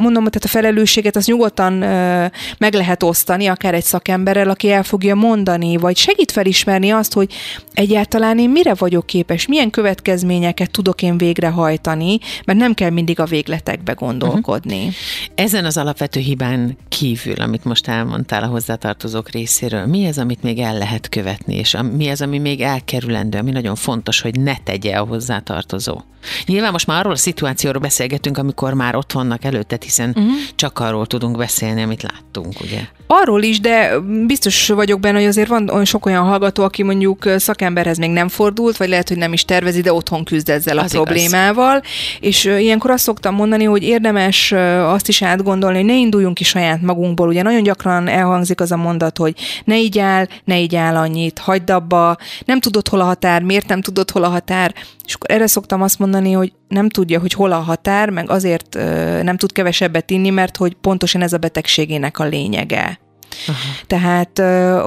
mondom, 0.00 0.22
hogy 0.22 0.32
tehát 0.32 0.44
a 0.44 0.48
felelősséget 0.48 1.16
az 1.16 1.26
nyugodtan 1.26 1.82
ö, 1.82 2.26
meg 2.58 2.74
lehet 2.74 3.02
osztani, 3.02 3.46
akár 3.46 3.74
egy 3.74 3.84
szakemberrel, 3.84 4.50
aki 4.50 4.70
el 4.70 4.82
fogja 4.82 5.14
mondani, 5.14 5.76
vagy 5.76 5.96
segít 5.96 6.32
felismerni 6.32 6.90
azt, 6.90 7.12
hogy 7.12 7.32
egyáltalán 7.72 8.38
én 8.38 8.50
mire 8.50 8.74
vagyok 8.74 9.06
képes, 9.06 9.46
milyen 9.46 9.70
következményeket 9.70 10.70
tudok 10.70 11.02
én 11.02 11.18
végrehajtani, 11.18 12.18
mert 12.44 12.58
nem 12.58 12.74
kell 12.74 12.90
mindig 12.90 13.20
a 13.20 13.24
végletekbe 13.24 13.92
gondolkodni. 13.92 14.78
Uh-huh. 14.78 14.94
Ezen 15.34 15.64
az 15.64 15.76
alapvető 15.76 16.20
hibán 16.20 16.76
kívül, 16.88 17.40
amit 17.40 17.64
most 17.64 17.88
elmondtál 17.88 18.42
a 18.42 18.46
hozzátartozó 18.46 19.04
hozzátartozók 19.06 19.30
részéről, 19.30 19.86
mi 19.86 20.04
ez, 20.04 20.18
amit 20.18 20.42
még 20.42 20.58
el 20.58 20.78
lehet 20.78 21.08
követni, 21.08 21.54
és 21.54 21.76
mi 21.96 22.06
ez, 22.06 22.20
ami 22.20 22.38
még 22.38 22.60
elkerülendő, 22.60 23.38
ami 23.38 23.50
nagyon 23.50 23.74
fontos, 23.74 24.20
hogy 24.20 24.40
ne 24.40 24.56
tegye 24.64 24.96
a 24.96 25.04
hozzátartozó? 25.04 26.00
Nyilván 26.46 26.72
most 26.72 26.86
már 26.86 26.98
arról 26.98 27.12
a 27.12 27.16
szituációról 27.16 27.80
beszélgetünk, 27.80 28.38
amikor 28.38 28.74
már 28.74 28.96
ott 28.96 29.12
vannak 29.12 29.44
előtte, 29.44 29.78
hiszen 29.80 30.08
uh-huh. 30.08 30.32
csak 30.54 30.78
arról 30.78 31.06
tudunk 31.06 31.36
beszélni, 31.36 31.82
amit 31.82 32.02
láttunk, 32.02 32.60
ugye? 32.60 32.80
Arról 33.06 33.42
is, 33.42 33.60
de 33.60 33.98
biztos 34.26 34.68
vagyok 34.68 35.00
benne, 35.00 35.18
hogy 35.18 35.26
azért 35.26 35.48
van 35.48 35.68
olyan 35.68 35.84
sok 35.84 36.06
olyan 36.06 36.24
hallgató, 36.24 36.62
aki 36.62 36.82
mondjuk 36.82 37.24
szakemberhez 37.36 37.98
még 37.98 38.10
nem 38.10 38.28
fordult, 38.28 38.76
vagy 38.76 38.88
lehet, 38.88 39.08
hogy 39.08 39.16
nem 39.16 39.32
is 39.32 39.44
tervezi, 39.44 39.80
de 39.80 39.92
otthon 39.92 40.24
küzd 40.24 40.48
ezzel 40.48 40.78
az 40.78 40.94
a 40.94 41.02
problémával. 41.02 41.76
Igaz. 41.76 41.90
És 42.20 42.44
ilyenkor 42.44 42.90
azt 42.90 43.04
szoktam 43.04 43.34
mondani, 43.34 43.64
hogy 43.64 43.82
érdemes 43.82 44.52
azt 44.82 45.08
is 45.08 45.22
átgondolni, 45.22 45.76
hogy 45.76 45.86
ne 45.86 45.96
induljunk 45.96 46.34
ki 46.34 46.44
saját 46.44 46.82
magunkból. 46.82 47.28
Ugye 47.28 47.42
nagyon 47.42 47.62
gyakran 47.62 48.08
elhangzik 48.08 48.60
az 48.60 48.72
a 48.72 48.76
mondat, 48.76 48.95
hogy 49.16 49.34
ne 49.64 49.78
így 49.78 49.98
áll, 49.98 50.26
ne 50.44 50.60
így 50.60 50.76
áll 50.76 50.96
annyit, 50.96 51.38
hagyd 51.38 51.70
abba, 51.70 52.16
nem 52.44 52.60
tudod, 52.60 52.88
hol 52.88 53.00
a 53.00 53.04
határ, 53.04 53.42
miért 53.42 53.68
nem 53.68 53.80
tudod, 53.80 54.10
hol 54.10 54.24
a 54.24 54.28
határ. 54.28 54.74
És 55.06 55.14
akkor 55.14 55.30
erre 55.30 55.46
szoktam 55.46 55.82
azt 55.82 55.98
mondani, 55.98 56.32
hogy 56.32 56.52
nem 56.68 56.88
tudja, 56.88 57.20
hogy 57.20 57.32
hol 57.32 57.52
a 57.52 57.58
határ, 57.58 58.10
meg 58.10 58.30
azért 58.30 58.74
nem 59.22 59.36
tud 59.36 59.52
kevesebbet 59.52 60.10
inni, 60.10 60.30
mert 60.30 60.56
hogy 60.56 60.74
pontosan 60.74 61.22
ez 61.22 61.32
a 61.32 61.38
betegségének 61.38 62.18
a 62.18 62.24
lényege. 62.24 62.98
Aha. 63.46 63.58
Tehát 63.86 64.42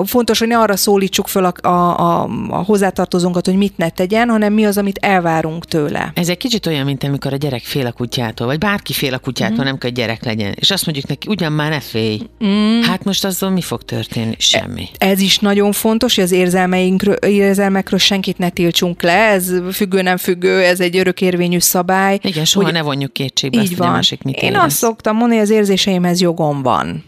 fontos, 0.06 0.40
hogy 0.40 0.48
ne 0.48 0.58
arra 0.58 0.76
szólítsuk 0.76 1.28
föl 1.28 1.46
a, 1.46 1.68
a, 1.68 2.00
a, 2.00 2.30
a 2.50 2.64
hozzátartozónkat, 2.64 3.46
hogy 3.46 3.56
mit 3.56 3.78
ne 3.78 3.90
tegyen, 3.90 4.30
hanem 4.30 4.54
mi 4.54 4.66
az, 4.66 4.78
amit 4.78 4.98
elvárunk 4.98 5.66
tőle. 5.66 6.12
Ez 6.16 6.30
egy 6.30 6.38
kicsit 6.38 6.66
olyan, 6.66 6.86
mint 6.86 7.04
amikor 7.04 7.34
a 7.34 7.36
gyerek 7.36 7.64
fél 7.64 7.86
a 7.86 7.92
kutyától, 7.92 8.48
vagy 8.48 8.58
bárki 8.58 8.94
fél 8.94 9.14
a 9.14 9.18
kutyától, 9.18 9.62
mm. 9.62 9.64
nem 9.64 9.78
kell, 9.78 9.90
hogy 9.90 10.00
gyerek 10.00 10.24
legyen. 10.24 10.54
És 10.56 10.72
azt 10.72 10.86
mondjuk 10.86 11.08
neki, 11.08 11.28
ugyan 11.30 11.52
már 11.52 11.70
ne 11.70 11.80
félj. 11.80 12.22
Mm. 12.46 12.82
Hát 12.82 13.04
most 13.04 13.26
azzal 13.26 13.50
mi 13.50 13.62
fog 13.62 13.84
történni? 13.84 14.36
Semmi. 14.38 14.90
Ez 14.98 15.20
is 15.20 15.40
nagyon 15.40 15.72
fontos, 15.72 16.16
hogy 16.16 16.24
az 16.24 16.32
érzelmeinkről, 16.32 17.16
érzelmekről 17.16 18.00
senkit 18.00 18.38
ne 18.38 18.50
tiltsunk 18.50 19.02
le, 19.02 19.28
ez 19.28 19.52
függő, 19.72 20.02
nem 20.02 20.18
függő, 20.18 20.62
ez 20.62 20.80
egy 20.80 20.98
örökérvényű 20.98 21.60
szabály. 21.60 22.20
Igen, 22.22 22.46
soha 22.46 22.66
hogy 22.66 22.74
ne 22.74 22.82
vonjuk 22.82 23.14
kétségbe 23.14 23.58
így 23.58 23.64
azt, 23.64 23.78
van. 23.78 23.92
másik 23.92 24.22
mit 24.22 24.42
Én 24.42 24.56
azt 24.56 24.78
szoktam 24.78 25.16
mondani, 25.16 25.40
hogy 25.40 25.50
az 25.50 25.56
érzéseimhez 25.56 26.22
jogom 26.22 26.62
van. 26.62 27.04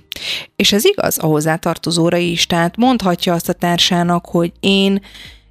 És 0.55 0.71
ez 0.71 0.85
igaz 0.85 1.17
a 1.23 1.25
hozzátartozóra 1.25 2.17
is, 2.17 2.45
tehát 2.45 2.77
mondhatja 2.77 3.33
azt 3.33 3.49
a 3.49 3.53
társának, 3.53 4.25
hogy 4.25 4.51
én 4.59 5.01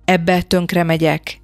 ebbe 0.05 0.43
tönkre 0.43 0.83
megyek, 0.83 1.41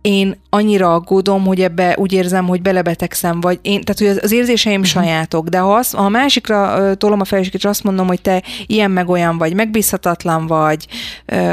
én 0.00 0.40
annyira 0.50 0.94
aggódom, 0.94 1.44
hogy 1.44 1.60
ebbe 1.60 1.94
úgy 1.98 2.12
érzem, 2.12 2.46
hogy 2.46 2.62
belebetegszem, 2.62 3.40
vagy 3.40 3.58
én, 3.62 3.80
tehát 3.80 3.98
hogy 3.98 4.22
az 4.22 4.32
érzéseim 4.32 4.80
uh-huh. 4.80 4.92
sajátok, 4.92 5.48
de 5.48 5.58
ha, 5.58 5.74
az, 5.74 5.90
ha 5.90 6.02
a 6.02 6.08
másikra 6.08 6.94
tolom 6.94 7.20
a 7.20 7.24
felelősséget, 7.24 7.60
és 7.60 7.68
azt 7.68 7.84
mondom, 7.84 8.06
hogy 8.06 8.20
te 8.20 8.42
ilyen 8.66 8.90
meg 8.90 9.08
olyan 9.08 9.38
vagy, 9.38 9.54
megbízhatatlan 9.54 10.46
vagy, 10.46 10.86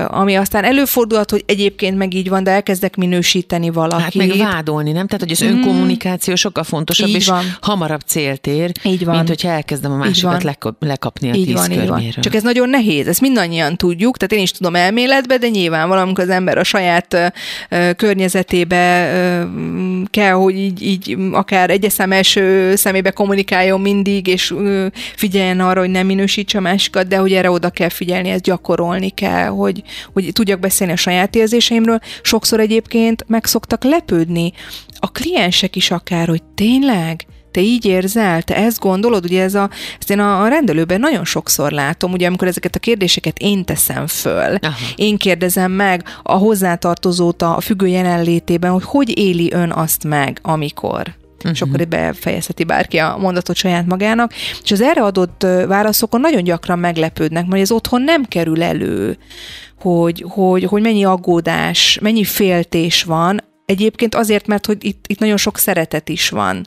ami 0.08 0.36
aztán 0.36 0.64
előfordulhat, 0.64 1.32
hogy 1.32 1.44
egyébként 1.48 1.98
meg 1.98 2.14
így 2.14 2.30
van, 2.30 2.44
de 2.44 2.52
elkezdek 2.52 2.96
minősíteni 2.96 3.70
valakit. 3.70 4.04
Hát 4.04 4.14
meg 4.14 4.38
vádolni, 4.38 4.92
nem? 4.92 5.08
Tehát, 5.08 5.22
hogy 5.22 5.32
az 5.32 5.44
mm. 5.44 5.48
önkommunikáció 5.48 6.36
sokkal 6.36 6.64
fontosabb, 6.64 7.08
így 7.08 7.16
és 7.16 7.28
van. 7.28 7.44
hamarabb 7.62 8.02
célt 8.06 8.48
ér, 8.48 8.72
így 8.84 9.06
van. 9.06 9.16
mint 9.16 9.28
hogyha 9.28 9.50
elkezdem 9.50 9.92
a 9.92 9.96
másikat 9.96 10.44
lekap, 10.44 10.84
lekapni 10.84 11.30
a 11.30 11.34
így 11.34 11.46
tíz 11.46 11.54
van, 11.54 11.72
így 11.72 11.88
van. 11.88 12.04
Csak 12.20 12.36
ez 12.36 12.44
nagyon 12.44 12.70
nehéz, 12.70 13.08
ezt 13.08 13.22
mindannyian 13.22 13.78
tudjuk, 13.78 14.18
tehát 14.18 14.34
én 14.34 14.42
is 14.42 14.52
tudom 14.52 14.76
elméletbe, 14.76 15.38
de 15.38 15.48
nyilván 15.48 15.88
valamikor 15.88 16.24
az 16.24 16.30
ember 16.30 16.58
a 16.58 16.64
saját 16.64 17.14
uh, 17.70 17.92
környezetébe 17.96 18.85
kell, 20.10 20.34
hogy 20.34 20.58
így, 20.58 20.82
így 20.82 21.18
akár 21.32 21.70
egyes 21.70 21.94
szem 21.94 22.12
első 22.12 22.76
szemébe 22.76 23.12
kommunikáljon 23.12 23.82
mindig, 23.82 24.28
és 24.28 24.54
figyeljen 25.16 25.60
arra, 25.60 25.80
hogy 25.80 25.90
nem 25.90 26.06
minősítse 26.06 26.60
másikat, 26.60 27.08
de 27.08 27.18
hogy 27.18 27.34
erre 27.34 27.52
oda 27.52 27.70
kell 27.70 27.90
figyelni, 27.90 28.30
ezt 28.30 28.44
gyakorolni 28.44 29.10
kell, 29.10 29.48
hogy, 29.48 29.84
hogy 30.14 30.30
tudjak 30.34 30.60
beszélni 30.60 30.94
a 30.94 30.96
saját 30.96 31.36
érzéseimről. 31.36 32.00
Sokszor 32.22 32.60
egyébként 32.60 33.26
meg 33.28 33.46
szoktak 33.46 33.84
lepődni 33.84 34.52
a 35.00 35.12
kliensek 35.12 35.76
is 35.76 35.92
akár, 35.92 36.28
hogy 36.28 36.44
tényleg, 36.44 37.26
te 37.56 37.62
így 37.62 37.86
érzel, 37.86 38.42
te 38.42 38.56
ezt 38.56 38.80
gondolod, 38.80 39.26
ugye 39.26 39.44
ez 39.44 39.56
a, 39.56 39.70
ezt 40.00 40.10
én 40.10 40.20
a, 40.20 40.42
a 40.42 40.48
rendelőben 40.48 41.00
nagyon 41.00 41.26
sokszor 41.26 41.72
látom, 41.72 42.12
ugye 42.12 42.28
amikor 42.28 42.48
ezeket 42.48 42.76
a 42.76 42.80
kérdéseket 42.80 43.38
én 43.40 43.66
teszem 43.66 44.08
föl, 44.08 44.56
Aha. 44.62 44.76
én 44.96 45.18
kérdezem 45.18 45.72
meg 45.72 46.04
a 46.24 46.34
hozzátartozót 46.34 47.42
a 47.42 47.60
függő 47.62 47.88
jelenlétében, 47.88 48.72
hogy 48.72 48.84
hogy 48.84 49.18
éli 49.18 49.54
ön 49.54 49.72
azt 49.72 50.04
meg, 50.04 50.40
amikor. 50.42 51.14
Uh-huh. 51.38 51.52
És 51.52 51.62
akkor 51.62 51.88
befejezheti 51.88 52.64
bárki 52.64 52.98
a 52.98 53.18
mondatot 53.18 53.56
saját 53.56 53.86
magának. 53.86 54.34
És 54.64 54.72
az 54.72 54.82
erre 54.82 55.02
adott 55.02 55.46
válaszokon 55.68 56.20
nagyon 56.20 56.44
gyakran 56.44 56.80
meglepődnek, 56.80 57.46
mert 57.46 57.62
ez 57.62 57.72
otthon 57.72 58.02
nem 58.02 58.24
kerül 58.24 58.64
elő, 58.64 59.18
hogy, 59.80 60.26
hogy, 60.28 60.64
hogy 60.64 60.82
mennyi 60.82 61.06
aggódás, 61.06 62.00
mennyi 62.02 62.24
féltés 62.24 63.04
van, 63.04 63.42
Egyébként 63.66 64.16
azért, 64.16 64.48
mert 64.48 64.66
hogy 64.66 64.86
itt, 64.86 65.06
itt 65.08 65.20
nagyon 65.20 65.38
sok 65.38 65.58
szeretet 65.58 66.10
is 66.10 66.30
van. 66.30 66.66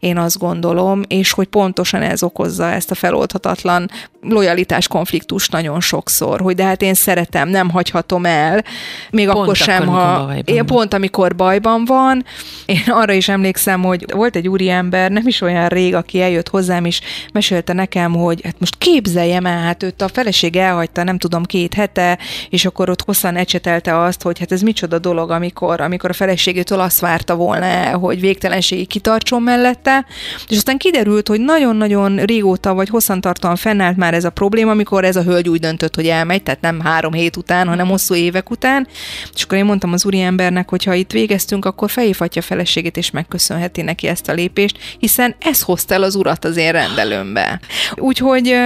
Én 0.00 0.18
azt 0.18 0.38
gondolom, 0.38 1.02
és 1.08 1.32
hogy 1.32 1.46
pontosan 1.46 2.02
ez 2.02 2.22
okozza 2.22 2.70
ezt 2.70 2.90
a 2.90 2.94
feloldhatatlan 2.94 3.90
lojalitás 4.22 4.88
konfliktust 4.88 5.52
nagyon 5.52 5.80
sokszor, 5.80 6.40
hogy 6.40 6.54
de 6.54 6.64
hát 6.64 6.82
én 6.82 6.94
szeretem, 6.94 7.48
nem 7.48 7.70
hagyhatom 7.70 8.24
el, 8.24 8.64
még 9.10 9.26
pont 9.26 9.38
akkor 9.38 9.56
sem, 9.56 9.88
akkor, 9.88 9.94
ha 9.94 10.34
én 10.44 10.66
pont 10.66 10.94
amikor 10.94 11.34
bajban 11.34 11.84
van. 11.84 12.24
Én 12.66 12.82
arra 12.86 13.12
is 13.12 13.28
emlékszem, 13.28 13.82
hogy 13.82 14.04
volt 14.12 14.36
egy 14.36 14.48
úriember, 14.48 15.10
nem 15.10 15.26
is 15.26 15.40
olyan 15.40 15.68
rég, 15.68 15.94
aki 15.94 16.22
eljött 16.22 16.48
hozzám, 16.48 16.84
és 16.84 17.00
mesélte 17.32 17.72
nekem, 17.72 18.12
hogy 18.12 18.40
hát 18.44 18.56
most 18.58 18.78
képzeljem 18.78 19.46
el, 19.46 19.62
hát 19.62 19.82
őt 19.82 20.02
a 20.02 20.08
feleség 20.08 20.56
elhagyta, 20.56 21.02
nem 21.02 21.18
tudom, 21.18 21.44
két 21.44 21.74
hete, 21.74 22.18
és 22.50 22.64
akkor 22.64 22.90
ott 22.90 23.02
hosszan 23.02 23.36
ecsetelte 23.36 24.00
azt, 24.00 24.22
hogy 24.22 24.38
hát 24.38 24.52
ez 24.52 24.60
micsoda 24.60 24.98
dolog, 24.98 25.30
amikor, 25.30 25.80
amikor 25.80 26.10
a 26.10 26.12
feleségétől 26.12 26.80
azt 26.80 27.00
várta 27.00 27.34
volna 27.34 27.66
hogy 27.96 28.20
végtelenségig 28.20 28.86
kitartson 28.86 29.42
mellette, 29.66 30.06
és 30.48 30.56
aztán 30.56 30.76
kiderült, 30.76 31.28
hogy 31.28 31.40
nagyon-nagyon 31.40 32.16
régóta 32.16 32.74
vagy 32.74 32.88
hosszantartóan 32.88 33.56
fennállt 33.56 33.96
már 33.96 34.14
ez 34.14 34.24
a 34.24 34.30
probléma, 34.30 34.70
amikor 34.70 35.04
ez 35.04 35.16
a 35.16 35.22
hölgy 35.22 35.48
úgy 35.48 35.60
döntött, 35.60 35.94
hogy 35.94 36.06
elmegy, 36.06 36.42
tehát 36.42 36.60
nem 36.60 36.80
három 36.80 37.12
hét 37.12 37.36
után, 37.36 37.68
hanem 37.68 37.88
hosszú 37.88 38.14
évek 38.14 38.50
után, 38.50 38.86
és 39.34 39.42
akkor 39.42 39.58
én 39.58 39.64
mondtam 39.64 39.92
az 39.92 40.06
úriembernek, 40.06 40.70
hogy 40.70 40.84
ha 40.84 40.94
itt 40.94 41.12
végeztünk, 41.12 41.64
akkor 41.64 41.90
felhívhatja 41.90 42.42
a 42.42 42.44
feleségét, 42.44 42.96
és 42.96 43.10
megköszönheti 43.10 43.82
neki 43.82 44.06
ezt 44.06 44.28
a 44.28 44.32
lépést, 44.32 44.78
hiszen 44.98 45.34
ez 45.38 45.62
hozta 45.62 45.94
el 45.94 46.02
az 46.02 46.14
urat 46.14 46.44
az 46.44 46.56
én 46.56 46.72
rendelőmbe. 46.72 47.60
Úgyhogy 47.94 48.56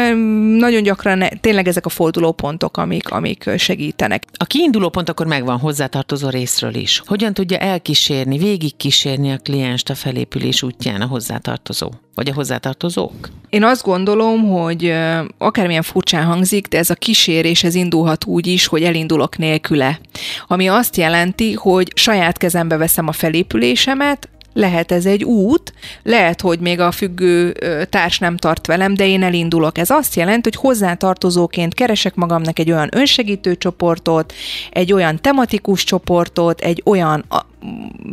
nagyon 0.57 0.83
gyakran 0.83 1.25
tényleg 1.41 1.69
ezek 1.69 1.87
a 1.87 1.89
fordulópontok, 1.89 2.77
amik, 2.77 3.11
amik 3.11 3.51
segítenek. 3.57 4.23
A 4.37 4.45
kiinduló 4.45 4.89
pont 4.89 5.09
akkor 5.09 5.27
megvan 5.27 5.59
hozzátartozó 5.59 6.29
részről 6.29 6.75
is. 6.75 7.03
Hogyan 7.07 7.35
tudja 7.35 7.59
elkísérni, 7.59 8.39
végig 8.39 8.77
kísérni 8.77 9.33
a 9.33 9.39
klienst 9.39 9.91
a 9.91 9.95
felépülés 9.95 10.63
útján 10.63 10.90
a 10.95 11.07
hozzátartozó? 11.07 11.91
Vagy 12.15 12.29
a 12.29 12.35
hozzátartozók? 12.35 13.29
Én 13.49 13.65
azt 13.65 13.83
gondolom, 13.83 14.49
hogy 14.49 14.95
akármilyen 15.39 15.83
furcsán 15.83 16.25
hangzik, 16.25 16.67
de 16.67 16.79
ez 16.79 16.91
a 16.91 16.95
kísérés 16.95 17.65
ez 17.65 17.75
indulhat 17.75 18.25
úgy 18.25 18.47
is, 18.47 18.67
hogy 18.67 18.83
elindulok 18.83 19.39
nélküle. 19.39 20.01
Ami 20.47 20.69
azt 20.69 20.97
jelenti, 20.97 21.53
hogy 21.53 21.93
saját 21.95 22.37
kezembe 22.37 22.77
veszem 22.77 23.09
a 23.09 23.13
felépülésemet, 23.13 24.29
lehet 24.53 24.93
ez 24.93 25.07
egy 25.07 25.25
út, 25.25 25.73
lehet, 26.03 26.41
hogy 26.41 26.61
még 26.61 26.81
a 26.81 26.91
függő 26.91 27.53
társ 27.91 28.19
nem 28.19 28.37
tart 28.37 28.67
velem, 28.67 28.95
de 28.95 29.07
én 29.07 29.23
elindulok. 29.23 29.79
Ez 29.79 29.91
azt 29.91 30.15
jelenti, 30.15 30.49
hogy 30.53 30.61
hozzátartozóként 30.61 31.75
keresek 31.75 32.15
magamnak 32.15 32.59
egy 32.59 32.71
olyan 32.71 32.89
önsegítő 32.93 33.57
csoportot, 33.57 34.33
egy 34.71 34.93
olyan 34.93 35.21
tematikus 35.21 35.85
csoportot, 35.85 36.61
egy 36.61 36.83
olyan 36.85 37.25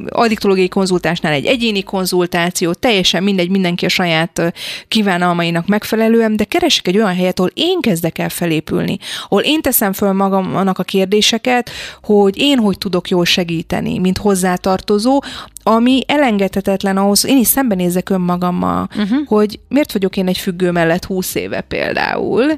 addiktológiai 0.10 0.68
konzultásnál 0.68 1.34
egy 1.34 1.46
egyéni 1.46 1.84
konzultáció, 1.84 2.74
teljesen 2.74 3.24
mindegy, 3.24 3.50
mindenki 3.50 3.86
a 3.86 3.90
saját 3.90 4.54
kívánalmainak 4.88 5.68
megfelelően, 5.68 6.36
de 6.36 6.44
keresek 6.44 6.88
egy 6.88 6.98
olyan 6.98 7.16
helyet, 7.16 7.40
ahol 7.40 7.52
én 7.54 7.80
kezdek 7.82 8.18
el 8.18 8.30
felépülni, 8.30 8.98
ahol 9.24 9.42
én 9.42 9.62
teszem 9.62 9.94
föl 9.94 10.12
magamnak 10.12 10.80
a 10.80 10.84
kérdéseket, 10.84 11.70
hogy 12.04 12.38
én 12.38 12.58
hogy 12.58 12.78
tudok 12.78 13.10
jól 13.10 13.26
segíteni, 13.26 13.98
mint 13.98 14.18
hozzátartozó, 14.18 15.22
ami 15.64 16.02
elengedhetetlen 16.08 16.98
ahhoz, 16.98 17.26
én 17.26 17.38
is 17.38 17.48
szembenézek 17.48 18.10
önmagammal, 18.10 18.90
uh-huh. 18.98 19.28
hogy 19.28 19.60
miért 19.70 19.92
vagyok 19.92 20.18
én 20.18 20.28
egy 20.28 20.38
függő 20.38 20.72
mellett 20.72 21.06
húsz 21.06 21.36
éve 21.36 21.62
például. 21.62 22.56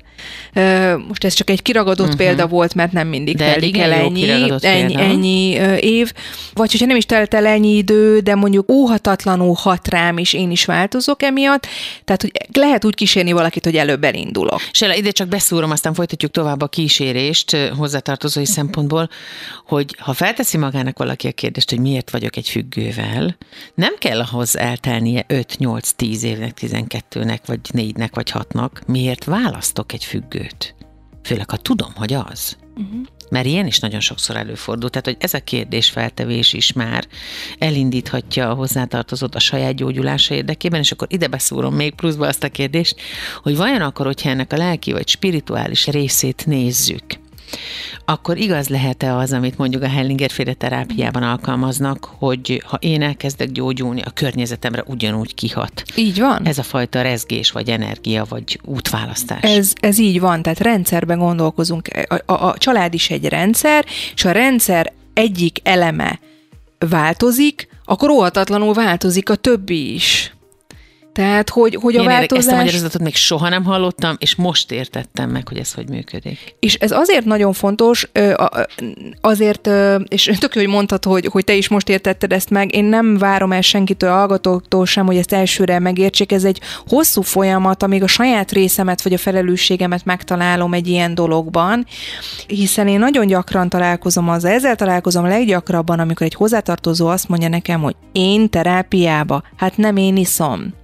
Most 1.08 1.24
ez 1.24 1.34
csak 1.34 1.50
egy 1.50 1.62
kiragadott 1.62 2.06
uh-huh. 2.06 2.22
példa 2.22 2.48
volt, 2.48 2.76
mert 2.76 2.92
nem 2.92 3.08
mindig 3.08 3.36
de 3.36 3.54
telik 3.54 3.78
el 3.78 3.92
ennyi, 3.92 4.30
ennyi, 4.62 4.96
ennyi 4.96 5.50
év. 5.80 6.14
Vagy 6.54 6.72
hogyha 6.80 6.94
nem 6.94 7.04
is 7.04 7.06
telt 7.06 7.34
el 7.34 7.46
ennyi 7.46 7.78
idő, 7.78 8.20
de 8.20 8.36
mondjuk 8.36 8.72
óhatatlanul 8.72 9.54
hat 9.54 9.88
rám, 9.88 10.18
és 10.18 10.34
én 10.34 10.52
is 10.52 10.66
változok 10.66 11.24
emiatt. 11.24 11.68
Tehát, 12.04 12.22
hogy 12.22 12.32
lehet 12.54 12.86
úgy 12.86 12.96
kísérni 12.96 13.32
valakit, 13.32 13.64
hogy 13.64 13.76
előbb 13.76 14.04
elindulok. 14.04 14.62
Sele, 14.72 14.98
ide 14.98 15.12
csak 15.12 15.28
beszúrom, 15.28 15.72
aztán 15.72 15.94
folytatjuk 15.94 16.32
tovább 16.32 16.62
a 16.62 16.68
kísérést 16.68 17.58
hozzátartozói 17.78 18.46
szempontból, 18.46 19.10
hogy 19.66 19.96
ha 20.00 20.14
felteszi 20.14 20.58
magának 20.58 20.98
valaki 20.98 21.28
a 21.28 21.32
kérdést, 21.32 21.70
hogy 21.70 21.80
miért 21.80 22.10
vagyok 22.10 22.36
egy 22.36 22.50
függővel, 22.50 23.38
nem 23.76 23.94
kell 23.98 24.20
ahhoz 24.20 24.58
eltelnie 24.58 25.26
5-8-10 25.28 26.22
évnek, 26.22 26.58
12-nek, 26.62 27.40
vagy 27.46 27.60
4-nek, 27.74 28.10
vagy 28.12 28.32
6-nak. 28.34 28.72
Miért 28.86 29.24
választok 29.24 29.94
egy 29.94 30.04
függőt? 30.04 30.76
Főleg, 31.24 31.50
ha 31.50 31.58
tudom, 31.58 31.92
hogy 31.96 32.14
az. 32.14 32.58
Uh-huh. 32.78 33.02
Mert 33.30 33.46
ilyen 33.46 33.68
is 33.68 33.80
nagyon 33.80 34.00
sokszor 34.00 34.36
előfordul. 34.36 34.90
Tehát, 34.90 35.06
hogy 35.06 35.18
ez 35.20 35.34
a 35.34 35.40
kérdésfeltevés 35.40 36.54
is 36.54 36.74
már 36.74 37.08
elindíthatja 37.58 38.50
a 38.50 38.54
hozzátartozót 38.54 39.36
a 39.36 39.40
saját 39.40 39.76
gyógyulása 39.76 40.34
érdekében, 40.34 40.80
és 40.80 40.92
akkor 40.92 41.08
ide 41.12 41.28
beszúrom 41.28 41.76
még 41.76 41.96
pluszba 41.96 42.28
azt 42.28 42.44
a 42.44 42.50
kérdést, 42.50 42.96
hogy 43.44 43.56
vajon 43.56 43.82
akkor, 43.82 44.06
hogyha 44.06 44.30
ennek 44.30 44.54
a 44.54 44.58
lelki 44.58 44.92
vagy 44.92 45.08
spirituális 45.08 45.88
részét 45.88 46.46
nézzük, 46.46 47.04
akkor 48.06 48.38
igaz 48.38 48.68
lehet-e 48.68 49.16
az, 49.16 49.32
amit 49.32 49.58
mondjuk 49.58 49.84
a 49.84 49.88
Hellinger 49.88 50.32
féle 50.32 50.54
terápiában 50.54 51.24
alkalmaznak, 51.24 52.10
hogy 52.18 52.64
ha 52.66 52.78
én 52.82 53.02
elkezdek 53.02 53.52
gyógyulni, 53.52 54.02
a 54.02 54.12
környezetemre 54.14 54.84
ugyanúgy 54.88 55.36
kihat. 55.36 55.84
Így 55.96 56.20
van. 56.20 56.46
Ez 56.46 56.58
a 56.58 56.64
fajta 56.64 57.02
rezgés, 57.02 57.52
vagy 57.52 57.70
energia, 57.70 58.26
vagy 58.30 58.60
útválasztás. 58.66 59.42
Ez, 59.42 59.74
ez 59.80 60.00
így 60.00 60.20
van, 60.20 60.42
tehát 60.42 60.60
rendszerben 60.60 61.20
gondolkozunk. 61.20 61.88
A, 62.08 62.34
a, 62.34 62.48
a 62.48 62.58
család 62.58 62.94
is 62.94 63.10
egy 63.10 63.26
rendszer, 63.26 63.86
és 64.16 64.26
a 64.26 64.32
rendszer 64.32 64.94
egyik 65.14 65.60
eleme 65.64 66.20
változik, 66.80 67.68
akkor 67.86 68.10
óhatatlanul 68.10 68.74
változik 68.74 69.30
a 69.30 69.36
többi 69.36 69.94
is. 69.94 70.34
Tehát, 71.20 71.50
hogy, 71.50 71.78
hogy 71.82 71.96
a 71.96 72.04
változás... 72.04 72.46
Ezt 72.46 72.54
a 72.54 72.56
magyarázatot 72.56 73.02
még 73.02 73.16
soha 73.16 73.50
nem 73.50 73.64
hallottam, 73.64 74.16
és 74.20 74.36
most 74.36 74.72
értettem 74.72 75.30
meg, 75.30 75.48
hogy 75.48 75.58
ez 75.58 75.74
hogy 75.74 75.90
működik. 75.90 76.56
És 76.60 76.74
ez 76.74 76.92
azért 76.92 77.26
nagyon 77.26 77.54
fontos, 77.54 78.10
azért, 79.22 79.70
és 80.08 80.32
tök 80.40 80.56
jó, 80.56 80.62
hogy 80.62 80.70
mondtad, 80.70 81.04
hogy, 81.06 81.26
hogy 81.32 81.44
te 81.44 81.54
is 81.54 81.68
most 81.68 81.90
értetted 81.90 82.34
ezt 82.34 82.50
meg, 82.50 82.76
én 82.76 82.84
nem 82.84 83.18
várom 83.18 83.52
el 83.52 83.62
senkitől, 83.62 84.12
hallgatóktól 84.12 84.86
sem, 84.86 85.06
hogy 85.06 85.18
ezt 85.18 85.34
elsőre 85.34 85.80
megértsék, 85.80 86.32
ez 86.32 86.44
egy 86.44 86.62
hosszú 86.88 87.22
folyamat, 87.22 87.84
amíg 87.84 88.04
a 88.04 88.08
saját 88.08 88.52
részemet 88.52 89.02
vagy 89.02 89.14
a 89.14 89.18
felelősségemet 89.18 90.06
megtalálom 90.06 90.74
egy 90.74 90.88
ilyen 90.88 91.16
dologban, 91.16 91.86
hiszen 92.48 92.88
én 92.88 93.00
nagyon 93.00 93.28
gyakran 93.28 93.70
találkozom 93.70 94.30
az, 94.30 94.46
ezzel 94.46 94.76
találkozom 94.76 95.26
leggyakrabban, 95.26 96.00
amikor 96.00 96.26
egy 96.26 96.36
hozzátartozó 96.36 97.08
azt 97.08 97.30
mondja 97.30 97.50
nekem, 97.50 97.82
hogy 97.82 97.96
én 98.12 98.50
terápiába, 98.50 99.44
hát 99.56 99.78
nem 99.78 99.98
én 99.98 100.16
iszom. 100.18 100.78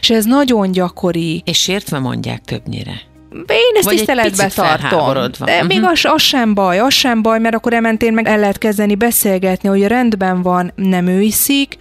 És 0.00 0.10
ez 0.10 0.24
nagyon 0.24 0.72
gyakori. 0.72 1.42
És 1.44 1.58
sértve 1.58 1.98
mondják 1.98 2.44
többnyire. 2.44 3.10
Én 3.46 3.74
ezt 3.76 3.84
Vagy 3.84 3.96
tiszteletbe 3.96 4.48
tartom. 4.54 5.14
De 5.44 5.52
uh-huh. 5.52 5.68
még 5.68 5.82
az, 5.82 6.00
az 6.02 6.22
sem 6.22 6.54
baj, 6.54 6.78
az 6.78 6.92
sem 6.92 7.22
baj, 7.22 7.38
mert 7.38 7.54
akkor 7.54 7.74
ementén 7.74 8.12
meg 8.12 8.26
el 8.28 8.38
lehet 8.38 8.58
kezdeni 8.58 8.94
beszélgetni, 8.94 9.68
hogy 9.68 9.86
rendben 9.86 10.42
van, 10.42 10.72
nem 10.76 11.06
ő 11.06 11.20
iszik, 11.20 11.76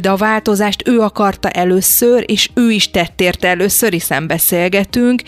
de 0.00 0.10
a 0.10 0.16
változást 0.16 0.88
ő 0.88 1.00
akarta 1.00 1.48
először, 1.48 2.24
és 2.26 2.50
ő 2.54 2.70
is 2.70 2.90
tett 2.90 3.20
érte 3.20 3.48
először, 3.48 3.92
hiszen 3.92 4.26
beszélgetünk, 4.26 5.22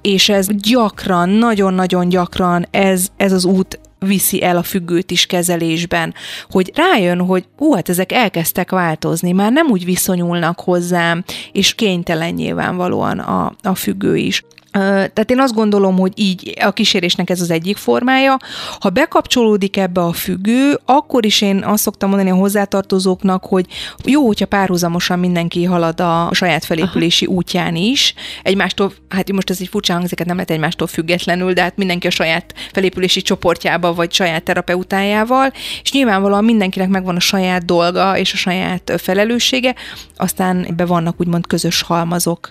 és 0.00 0.28
ez 0.28 0.46
gyakran, 0.50 1.28
nagyon-nagyon 1.28 2.08
gyakran 2.08 2.66
ez, 2.70 3.08
ez 3.16 3.32
az 3.32 3.44
út 3.44 3.79
viszi 4.00 4.42
el 4.42 4.56
a 4.56 4.62
függőt 4.62 5.10
is 5.10 5.26
kezelésben, 5.26 6.14
hogy 6.50 6.72
rájön, 6.74 7.20
hogy 7.20 7.44
ó, 7.58 7.74
hát 7.74 7.88
ezek 7.88 8.12
elkezdtek 8.12 8.70
változni, 8.70 9.32
már 9.32 9.52
nem 9.52 9.66
úgy 9.70 9.84
viszonyulnak 9.84 10.60
hozzám, 10.60 11.24
és 11.52 11.74
kénytelen 11.74 12.34
nyilvánvalóan 12.34 13.18
a, 13.18 13.52
a 13.62 13.74
függő 13.74 14.16
is. 14.16 14.44
Tehát 14.72 15.30
én 15.30 15.40
azt 15.40 15.54
gondolom, 15.54 15.98
hogy 15.98 16.12
így 16.14 16.54
a 16.60 16.70
kísérésnek 16.70 17.30
ez 17.30 17.40
az 17.40 17.50
egyik 17.50 17.76
formája. 17.76 18.36
Ha 18.80 18.88
bekapcsolódik 18.88 19.76
ebbe 19.76 20.00
a 20.00 20.12
függő, 20.12 20.80
akkor 20.84 21.24
is 21.24 21.40
én 21.40 21.62
azt 21.64 21.82
szoktam 21.82 22.08
mondani 22.08 22.30
a 22.30 22.34
hozzátartozóknak, 22.34 23.44
hogy 23.44 23.66
jó, 24.04 24.26
hogyha 24.26 24.46
párhuzamosan 24.46 25.18
mindenki 25.18 25.64
halad 25.64 26.00
a 26.00 26.28
saját 26.32 26.64
felépülési 26.64 27.24
Aha. 27.24 27.34
útján 27.34 27.76
is. 27.76 28.14
Egymástól, 28.42 28.92
hát 29.08 29.32
most 29.32 29.50
ez 29.50 29.60
egy 29.60 29.68
furcsa 29.68 29.92
hangzik, 29.92 30.18
hát 30.18 30.26
nem 30.26 30.36
lehet 30.36 30.50
egymástól 30.50 30.86
függetlenül, 30.86 31.52
de 31.52 31.62
hát 31.62 31.76
mindenki 31.76 32.06
a 32.06 32.10
saját 32.10 32.54
felépülési 32.72 33.22
csoportjába, 33.22 33.94
vagy 33.94 34.12
saját 34.12 34.42
terapeutájával, 34.42 35.52
és 35.82 35.92
nyilvánvalóan 35.92 36.44
mindenkinek 36.44 36.88
megvan 36.88 37.16
a 37.16 37.20
saját 37.20 37.64
dolga 37.64 38.18
és 38.18 38.32
a 38.32 38.36
saját 38.36 38.92
felelőssége, 38.96 39.74
aztán 40.16 40.64
ebbe 40.64 40.84
vannak 40.84 41.20
úgymond 41.20 41.46
közös 41.46 41.82
halmazok 41.82 42.50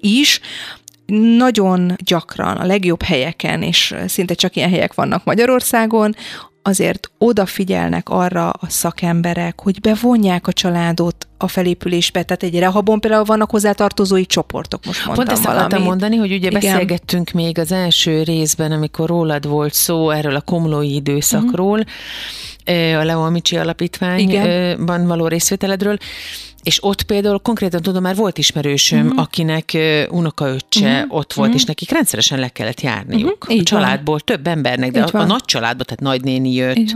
is 0.00 0.40
nagyon 1.12 1.96
gyakran 2.04 2.56
a 2.56 2.66
legjobb 2.66 3.02
helyeken, 3.02 3.62
és 3.62 3.94
szinte 4.06 4.34
csak 4.34 4.56
ilyen 4.56 4.70
helyek 4.70 4.94
vannak 4.94 5.24
Magyarországon, 5.24 6.14
azért 6.62 7.10
odafigyelnek 7.18 8.08
arra 8.08 8.50
a 8.50 8.68
szakemberek, 8.68 9.60
hogy 9.60 9.80
bevonják 9.80 10.46
a 10.46 10.52
családot 10.52 11.28
a 11.38 11.48
felépülésbe, 11.48 12.22
tehát 12.22 12.42
egy 12.42 12.58
rehabon 12.58 13.00
például 13.00 13.24
vannak 13.24 13.50
hozzátartozói 13.50 14.26
csoportok, 14.26 14.84
most 14.84 15.06
mondtam 15.06 15.26
Pont 15.26 15.38
ezt 15.38 15.48
akartam 15.48 15.82
mondani, 15.82 16.16
hogy 16.16 16.32
ugye 16.32 16.48
Igen. 16.48 16.60
beszélgettünk 16.60 17.30
még 17.30 17.58
az 17.58 17.72
első 17.72 18.22
részben, 18.22 18.72
amikor 18.72 19.08
rólad 19.08 19.48
volt 19.48 19.74
szó 19.74 20.10
erről 20.10 20.34
a 20.34 20.40
komlói 20.40 20.94
időszakról, 20.94 21.78
uh-huh 21.78 21.92
a 22.98 23.04
Leo 23.04 23.20
Amici 23.20 23.56
Alapítványban 23.56 25.06
való 25.06 25.26
részvételedről, 25.26 25.96
és 26.62 26.84
ott 26.84 27.02
például 27.02 27.38
konkrétan 27.38 27.82
tudom, 27.82 28.02
már 28.02 28.16
volt 28.16 28.38
ismerősöm, 28.38 29.06
uh-huh. 29.06 29.20
akinek 29.20 29.76
unokaöccse 30.10 30.94
uh-huh. 30.94 31.16
ott 31.16 31.32
volt, 31.32 31.48
uh-huh. 31.48 31.62
és 31.62 31.64
nekik 31.64 31.90
rendszeresen 31.90 32.38
le 32.38 32.48
kellett 32.48 32.80
járniuk. 32.80 33.44
Uh-huh. 33.44 33.60
A 33.60 33.62
családból 33.62 34.20
van. 34.26 34.36
több 34.36 34.46
embernek, 34.46 34.90
de 34.90 35.02
a, 35.02 35.18
a 35.18 35.24
nagy 35.24 35.44
családból, 35.44 35.84
tehát 35.84 36.00
nagynéni 36.00 36.52
jött, 36.52 36.94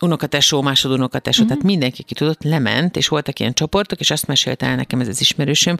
unokatesó, 0.00 0.62
másod 0.62 0.90
unokatesó, 0.90 1.42
uh-huh. 1.42 1.56
tehát 1.56 1.72
mindenki, 1.72 2.02
ki 2.02 2.14
tudott, 2.14 2.42
lement, 2.42 2.96
és 2.96 3.08
voltak 3.08 3.38
ilyen 3.40 3.54
csoportok, 3.54 4.00
és 4.00 4.10
azt 4.10 4.26
mesélte 4.26 4.66
el 4.66 4.76
nekem 4.76 5.00
ez 5.00 5.08
az 5.08 5.20
ismerősöm, 5.20 5.76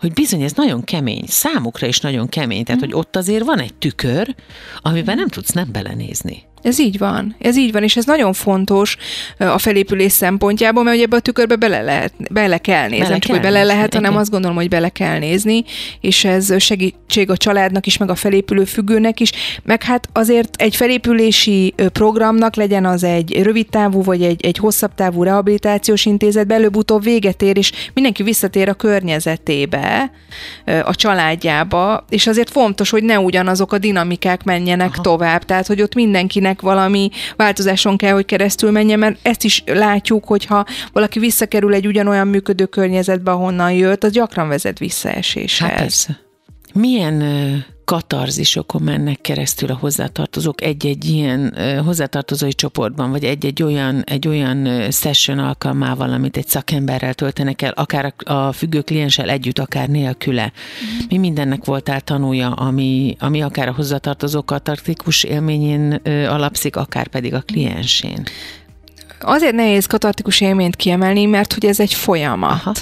hogy 0.00 0.12
bizony 0.12 0.42
ez 0.42 0.52
nagyon 0.52 0.84
kemény, 0.84 1.24
számukra 1.26 1.86
is 1.86 2.00
nagyon 2.00 2.28
kemény, 2.28 2.64
tehát 2.64 2.82
uh-huh. 2.82 2.96
hogy 2.96 3.04
ott 3.06 3.16
azért 3.16 3.44
van 3.44 3.58
egy 3.58 3.74
tükör, 3.74 4.34
amiben 4.82 5.16
nem 5.16 5.28
tudsz 5.28 5.52
nem 5.52 5.68
belenézni. 5.72 6.45
Ez 6.62 6.78
így 6.78 6.98
van, 6.98 7.36
ez 7.38 7.56
így 7.56 7.72
van, 7.72 7.82
és 7.82 7.96
ez 7.96 8.04
nagyon 8.04 8.32
fontos 8.32 8.96
a 9.38 9.58
felépülés 9.58 10.12
szempontjából, 10.12 10.82
mert 10.82 10.96
ugye 10.96 11.04
ebbe 11.04 11.16
a 11.16 11.20
tükörbe 11.20 11.56
bele, 11.56 11.82
lehet, 11.82 12.12
bele 12.32 12.58
kell 12.58 12.88
nézni, 12.88 12.98
bele 12.98 13.10
nem 13.10 13.20
csak, 13.20 13.30
hogy 13.30 13.40
bele 13.40 13.62
lehet, 13.62 13.94
hanem 13.94 14.10
igen. 14.10 14.22
azt 14.22 14.30
gondolom, 14.30 14.56
hogy 14.56 14.68
bele 14.68 14.88
kell 14.88 15.18
nézni, 15.18 15.64
és 16.00 16.24
ez 16.24 16.62
segítség 16.62 17.30
a 17.30 17.36
családnak 17.36 17.86
is, 17.86 17.96
meg 17.96 18.10
a 18.10 18.14
felépülő 18.14 18.64
függőnek 18.64 19.20
is, 19.20 19.32
meg 19.62 19.82
hát 19.82 20.08
azért 20.12 20.62
egy 20.62 20.76
felépülési 20.76 21.74
programnak 21.92 22.54
legyen 22.54 22.84
az 22.84 23.04
egy 23.04 23.42
rövid 23.42 23.68
távú, 23.68 24.02
vagy 24.02 24.22
egy, 24.22 24.44
egy 24.44 24.56
hosszabb 24.56 24.94
távú 24.94 25.22
rehabilitációs 25.22 26.04
intézetbe, 26.04 26.54
előbb-utóbb 26.54 27.02
véget 27.02 27.42
ér, 27.42 27.56
és 27.56 27.72
mindenki 27.94 28.22
visszatér 28.22 28.68
a 28.68 28.74
környezetébe, 28.74 30.10
a 30.84 30.94
családjába, 30.94 32.04
és 32.08 32.26
azért 32.26 32.50
fontos, 32.50 32.90
hogy 32.90 33.02
ne 33.02 33.18
ugyanazok 33.18 33.72
a 33.72 33.78
dinamikák 33.78 34.44
menjenek 34.44 34.92
Aha. 34.92 35.02
tovább, 35.02 35.44
tehát 35.44 35.66
hogy 35.66 35.82
ott 35.82 35.94
mindenkinek 36.46 36.60
valami 36.60 37.10
változáson 37.36 37.96
kell, 37.96 38.12
hogy 38.12 38.24
keresztül 38.24 38.70
menjen, 38.70 38.98
mert 38.98 39.18
ezt 39.22 39.44
is 39.44 39.62
látjuk, 39.66 40.24
hogyha 40.24 40.64
valaki 40.92 41.18
visszakerül 41.18 41.74
egy 41.74 41.86
ugyanolyan 41.86 42.28
működő 42.28 42.66
környezetbe, 42.66 43.30
ahonnan 43.30 43.72
jött, 43.72 44.04
az 44.04 44.12
gyakran 44.12 44.48
vezet 44.48 44.78
visszaeséshez. 44.78 45.68
Hát 45.68 45.78
persze. 45.78 46.18
Milyen 46.72 47.22
katarzisokon 47.86 48.82
mennek 48.82 49.20
keresztül 49.20 49.70
a 49.70 49.76
hozzátartozók 49.80 50.62
egy-egy 50.62 51.04
ilyen 51.04 51.54
hozzátartozói 51.84 52.52
csoportban, 52.52 53.10
vagy 53.10 53.24
egy-egy 53.24 53.62
olyan, 53.62 54.02
egy 54.04 54.28
olyan 54.28 54.90
session 54.90 55.38
alkalmával, 55.38 56.12
amit 56.12 56.36
egy 56.36 56.46
szakemberrel 56.46 57.14
töltenek 57.14 57.62
el, 57.62 57.72
akár 57.72 58.14
a 58.24 58.52
függő 58.52 58.80
klienssel 58.80 59.30
együtt, 59.30 59.58
akár 59.58 59.88
nélküle. 59.88 60.44
Mm. 60.44 61.04
Mi 61.08 61.18
mindennek 61.18 61.64
voltál 61.64 62.00
tanulja, 62.00 62.50
ami, 62.50 63.16
ami 63.18 63.42
akár 63.42 63.68
a 63.68 63.74
hozzátartozó 63.74 64.42
katartikus 64.42 65.22
élményén 65.22 65.92
alapszik, 66.28 66.76
akár 66.76 67.06
pedig 67.06 67.34
a 67.34 67.40
kliensén? 67.40 68.22
Azért 69.20 69.54
nehéz 69.54 69.86
katartikus 69.86 70.40
élményt 70.40 70.76
kiemelni, 70.76 71.24
mert 71.24 71.52
hogy 71.52 71.66
ez 71.66 71.80
egy 71.80 71.94
folyamat. 71.94 72.60
Aha. 72.64 72.72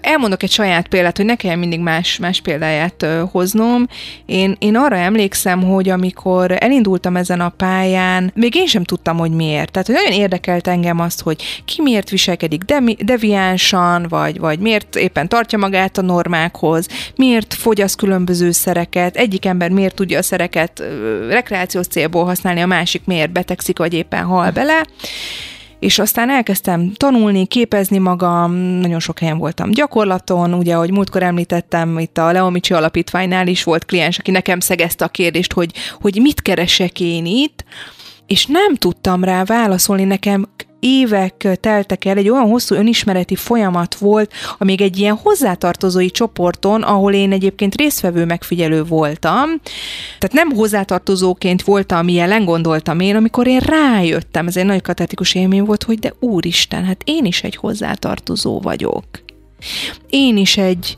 Elmondok 0.00 0.42
egy 0.42 0.50
saját 0.50 0.88
példát, 0.88 1.16
hogy 1.16 1.26
ne 1.26 1.34
kelljen 1.34 1.58
mindig 1.58 1.80
más, 1.80 2.18
más 2.18 2.40
példáját 2.40 3.06
hoznom. 3.30 3.86
Én, 4.26 4.56
én 4.58 4.76
arra 4.76 4.96
emlékszem, 4.96 5.62
hogy 5.62 5.88
amikor 5.88 6.56
elindultam 6.58 7.16
ezen 7.16 7.40
a 7.40 7.48
pályán, 7.48 8.30
még 8.34 8.54
én 8.54 8.66
sem 8.66 8.84
tudtam, 8.84 9.16
hogy 9.16 9.30
miért. 9.30 9.70
Tehát, 9.70 9.86
hogy 9.86 9.96
nagyon 9.96 10.20
érdekelt 10.20 10.66
engem 10.66 11.00
azt, 11.00 11.22
hogy 11.22 11.62
ki 11.64 11.82
miért 11.82 12.10
viselkedik 12.10 12.62
deviánsan, 12.98 14.06
vagy, 14.08 14.38
vagy 14.38 14.58
miért 14.58 14.96
éppen 14.96 15.28
tartja 15.28 15.58
magát 15.58 15.98
a 15.98 16.02
normákhoz, 16.02 16.86
miért 17.16 17.54
fogyaszt 17.54 17.96
különböző 17.96 18.50
szereket, 18.50 19.16
egyik 19.16 19.44
ember 19.44 19.70
miért 19.70 19.94
tudja 19.94 20.18
a 20.18 20.22
szereket 20.22 20.82
rekreációs 21.28 21.86
célból 21.86 22.24
használni, 22.24 22.60
a 22.60 22.66
másik 22.66 23.02
miért 23.04 23.32
betegszik, 23.32 23.78
vagy 23.78 23.94
éppen 23.94 24.24
hal 24.24 24.50
bele 24.50 24.82
és 25.86 25.98
aztán 25.98 26.30
elkezdtem 26.30 26.92
tanulni, 26.92 27.46
képezni 27.46 27.98
magam, 27.98 28.52
nagyon 28.54 29.00
sok 29.00 29.18
helyen 29.18 29.38
voltam 29.38 29.70
gyakorlaton, 29.70 30.54
ugye, 30.54 30.74
ahogy 30.74 30.90
múltkor 30.90 31.22
említettem, 31.22 31.98
itt 31.98 32.18
a 32.18 32.32
Leomicsi 32.32 32.74
Alapítványnál 32.74 33.46
is 33.46 33.64
volt 33.64 33.84
kliens, 33.84 34.18
aki 34.18 34.30
nekem 34.30 34.60
szegezte 34.60 35.04
a 35.04 35.08
kérdést, 35.08 35.52
hogy, 35.52 35.72
hogy 36.00 36.18
mit 36.20 36.42
keresek 36.42 37.00
én 37.00 37.26
itt, 37.26 37.64
és 38.26 38.46
nem 38.46 38.74
tudtam 38.74 39.24
rá 39.24 39.44
válaszolni, 39.44 40.04
nekem 40.04 40.48
évek 40.80 41.58
teltek 41.60 42.04
el, 42.04 42.16
egy 42.16 42.28
olyan 42.28 42.48
hosszú 42.48 42.74
önismereti 42.74 43.36
folyamat 43.36 43.94
volt, 43.94 44.32
amíg 44.58 44.80
egy 44.80 44.98
ilyen 44.98 45.18
hozzátartozói 45.22 46.10
csoporton, 46.10 46.82
ahol 46.82 47.12
én 47.12 47.32
egyébként 47.32 47.74
résztvevő 47.74 48.24
megfigyelő 48.24 48.84
voltam, 48.84 49.48
tehát 50.18 50.32
nem 50.32 50.50
hozzátartozóként 50.50 51.62
voltam, 51.62 52.04
milyen 52.04 52.44
gondoltam 52.44 53.00
én, 53.00 53.16
amikor 53.16 53.46
én 53.46 53.58
rájöttem, 53.58 54.46
ez 54.46 54.56
egy 54.56 54.64
nagy 54.64 54.82
katetikus 54.82 55.34
élmény 55.34 55.64
volt, 55.64 55.82
hogy 55.82 55.98
de 55.98 56.12
úristen, 56.20 56.84
hát 56.84 57.02
én 57.04 57.24
is 57.24 57.42
egy 57.42 57.56
hozzátartozó 57.56 58.60
vagyok. 58.60 59.04
Én 60.10 60.36
is 60.36 60.56
egy, 60.56 60.96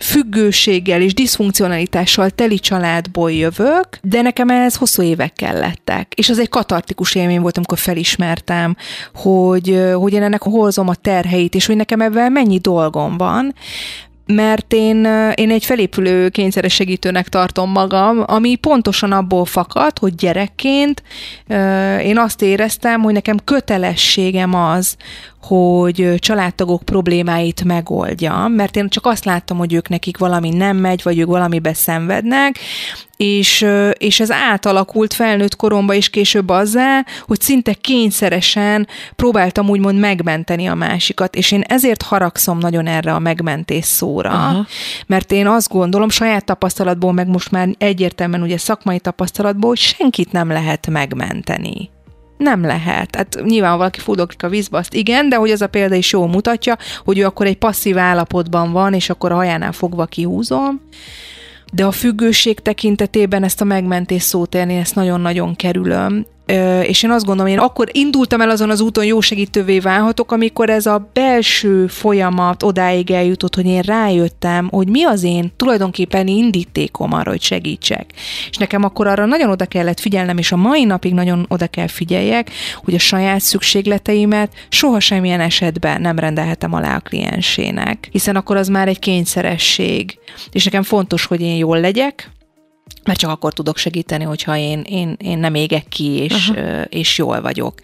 függőséggel 0.00 1.00
és 1.00 1.14
diszfunkcionalitással 1.14 2.30
teli 2.30 2.58
családból 2.58 3.32
jövök, 3.32 3.98
de 4.02 4.22
nekem 4.22 4.48
ez 4.48 4.76
hosszú 4.76 5.02
évek 5.02 5.32
kellettek. 5.32 6.12
És 6.16 6.28
az 6.28 6.38
egy 6.38 6.48
katartikus 6.48 7.14
élmény 7.14 7.40
volt, 7.40 7.56
amikor 7.56 7.78
felismertem, 7.78 8.76
hogy, 9.14 9.82
hogy 9.94 10.12
én 10.12 10.22
ennek 10.22 10.42
hozom 10.42 10.88
a 10.88 10.94
terheit, 10.94 11.54
és 11.54 11.66
hogy 11.66 11.76
nekem 11.76 12.00
ebben 12.00 12.32
mennyi 12.32 12.58
dolgom 12.58 13.16
van, 13.16 13.54
mert 14.26 14.72
én, 14.72 15.04
én 15.34 15.50
egy 15.50 15.64
felépülő 15.64 16.28
kényszeres 16.28 16.74
segítőnek 16.74 17.28
tartom 17.28 17.70
magam, 17.70 18.22
ami 18.26 18.56
pontosan 18.56 19.12
abból 19.12 19.44
fakad, 19.44 19.98
hogy 19.98 20.14
gyerekként 20.14 21.02
én 22.02 22.18
azt 22.18 22.42
éreztem, 22.42 23.00
hogy 23.00 23.12
nekem 23.12 23.36
kötelességem 23.44 24.54
az, 24.54 24.96
hogy 25.46 26.14
családtagok 26.18 26.82
problémáit 26.82 27.64
megoldjam, 27.64 28.52
mert 28.52 28.76
én 28.76 28.88
csak 28.88 29.06
azt 29.06 29.24
láttam, 29.24 29.58
hogy 29.58 29.72
ők 29.74 29.88
nekik 29.88 30.18
valami 30.18 30.48
nem 30.48 30.76
megy, 30.76 31.00
vagy 31.02 31.18
ők 31.18 31.26
valamibe 31.26 31.74
szenvednek, 31.74 32.58
és, 33.16 33.66
és 33.92 34.20
ez 34.20 34.30
átalakult 34.30 35.14
felnőtt 35.14 35.56
koromba 35.56 35.94
is 35.94 36.10
később 36.10 36.48
azzá, 36.48 37.04
hogy 37.26 37.40
szinte 37.40 37.72
kényszeresen 37.72 38.88
próbáltam 39.16 39.68
úgymond 39.68 39.98
megmenteni 39.98 40.66
a 40.66 40.74
másikat, 40.74 41.36
és 41.36 41.52
én 41.52 41.60
ezért 41.60 42.02
haragszom 42.02 42.58
nagyon 42.58 42.86
erre 42.86 43.14
a 43.14 43.18
megmentés 43.18 43.84
szóra, 43.84 44.30
Aha. 44.30 44.66
mert 45.06 45.32
én 45.32 45.46
azt 45.46 45.68
gondolom 45.68 46.08
saját 46.08 46.44
tapasztalatból, 46.44 47.12
meg 47.12 47.28
most 47.28 47.50
már 47.50 47.68
egyértelműen 47.78 48.42
ugye 48.42 48.58
szakmai 48.58 48.98
tapasztalatból, 48.98 49.68
hogy 49.68 49.78
senkit 49.78 50.32
nem 50.32 50.48
lehet 50.48 50.86
megmenteni. 50.86 51.93
Nem 52.44 52.64
lehet. 52.64 53.16
Hát 53.16 53.38
nyilván 53.44 53.76
valaki 53.76 54.00
fúdoklik 54.00 54.42
a 54.42 54.48
vízbe, 54.48 54.78
azt 54.78 54.94
igen, 54.94 55.28
de 55.28 55.36
hogy 55.36 55.50
az 55.50 55.62
a 55.62 55.66
példa 55.66 55.94
is 55.94 56.12
jól 56.12 56.28
mutatja, 56.28 56.76
hogy 57.04 57.18
ő 57.18 57.24
akkor 57.24 57.46
egy 57.46 57.56
passzív 57.56 57.98
állapotban 57.98 58.72
van, 58.72 58.94
és 58.94 59.10
akkor 59.10 59.32
a 59.32 59.34
hajánál 59.34 59.72
fogva 59.72 60.04
kihúzom. 60.04 60.80
De 61.72 61.84
a 61.84 61.90
függőség 61.90 62.60
tekintetében 62.60 63.42
ezt 63.42 63.60
a 63.60 63.64
megmentés 63.64 64.22
szót 64.22 64.54
én 64.54 64.70
ezt 64.70 64.94
nagyon-nagyon 64.94 65.56
kerülöm, 65.56 66.26
és 66.82 67.02
én 67.02 67.10
azt 67.10 67.24
gondolom, 67.24 67.52
én 67.52 67.58
akkor 67.58 67.88
indultam 67.92 68.40
el 68.40 68.50
azon 68.50 68.70
az 68.70 68.80
úton, 68.80 69.04
jó 69.04 69.20
segítővé 69.20 69.78
válhatok, 69.78 70.32
amikor 70.32 70.70
ez 70.70 70.86
a 70.86 71.10
belső 71.12 71.86
folyamat 71.86 72.62
odáig 72.62 73.10
eljutott, 73.10 73.54
hogy 73.54 73.66
én 73.66 73.80
rájöttem, 73.80 74.68
hogy 74.70 74.88
mi 74.88 75.04
az 75.04 75.22
én 75.22 75.52
tulajdonképpen 75.56 76.26
indítékom 76.26 77.12
arra, 77.12 77.30
hogy 77.30 77.42
segítsek. 77.42 78.10
És 78.50 78.56
nekem 78.56 78.84
akkor 78.84 79.06
arra 79.06 79.24
nagyon 79.24 79.50
oda 79.50 79.66
kellett 79.66 80.00
figyelnem, 80.00 80.38
és 80.38 80.52
a 80.52 80.56
mai 80.56 80.84
napig 80.84 81.12
nagyon 81.12 81.46
oda 81.48 81.66
kell 81.66 81.88
figyeljek, 81.88 82.50
hogy 82.84 82.94
a 82.94 82.98
saját 82.98 83.40
szükségleteimet 83.40 84.52
soha 84.68 85.00
semmilyen 85.00 85.40
esetben 85.40 86.00
nem 86.00 86.18
rendelhetem 86.18 86.72
alá 86.72 86.96
a 86.96 87.00
kliensének, 87.00 88.08
hiszen 88.10 88.36
akkor 88.36 88.56
az 88.56 88.68
már 88.68 88.88
egy 88.88 88.98
kényszeresség. 88.98 90.18
És 90.52 90.64
nekem 90.64 90.82
fontos, 90.82 91.24
hogy 91.24 91.40
én 91.40 91.56
jól 91.56 91.80
legyek, 91.80 92.32
mert 93.04 93.18
csak 93.18 93.30
akkor 93.30 93.52
tudok 93.52 93.76
segíteni, 93.76 94.24
hogyha 94.24 94.56
én, 94.56 94.80
én, 94.80 95.16
én 95.18 95.38
nem 95.38 95.54
égek 95.54 95.88
ki, 95.88 96.04
és, 96.04 96.48
uh, 96.48 96.84
és 96.88 97.18
jól 97.18 97.40
vagyok. 97.40 97.74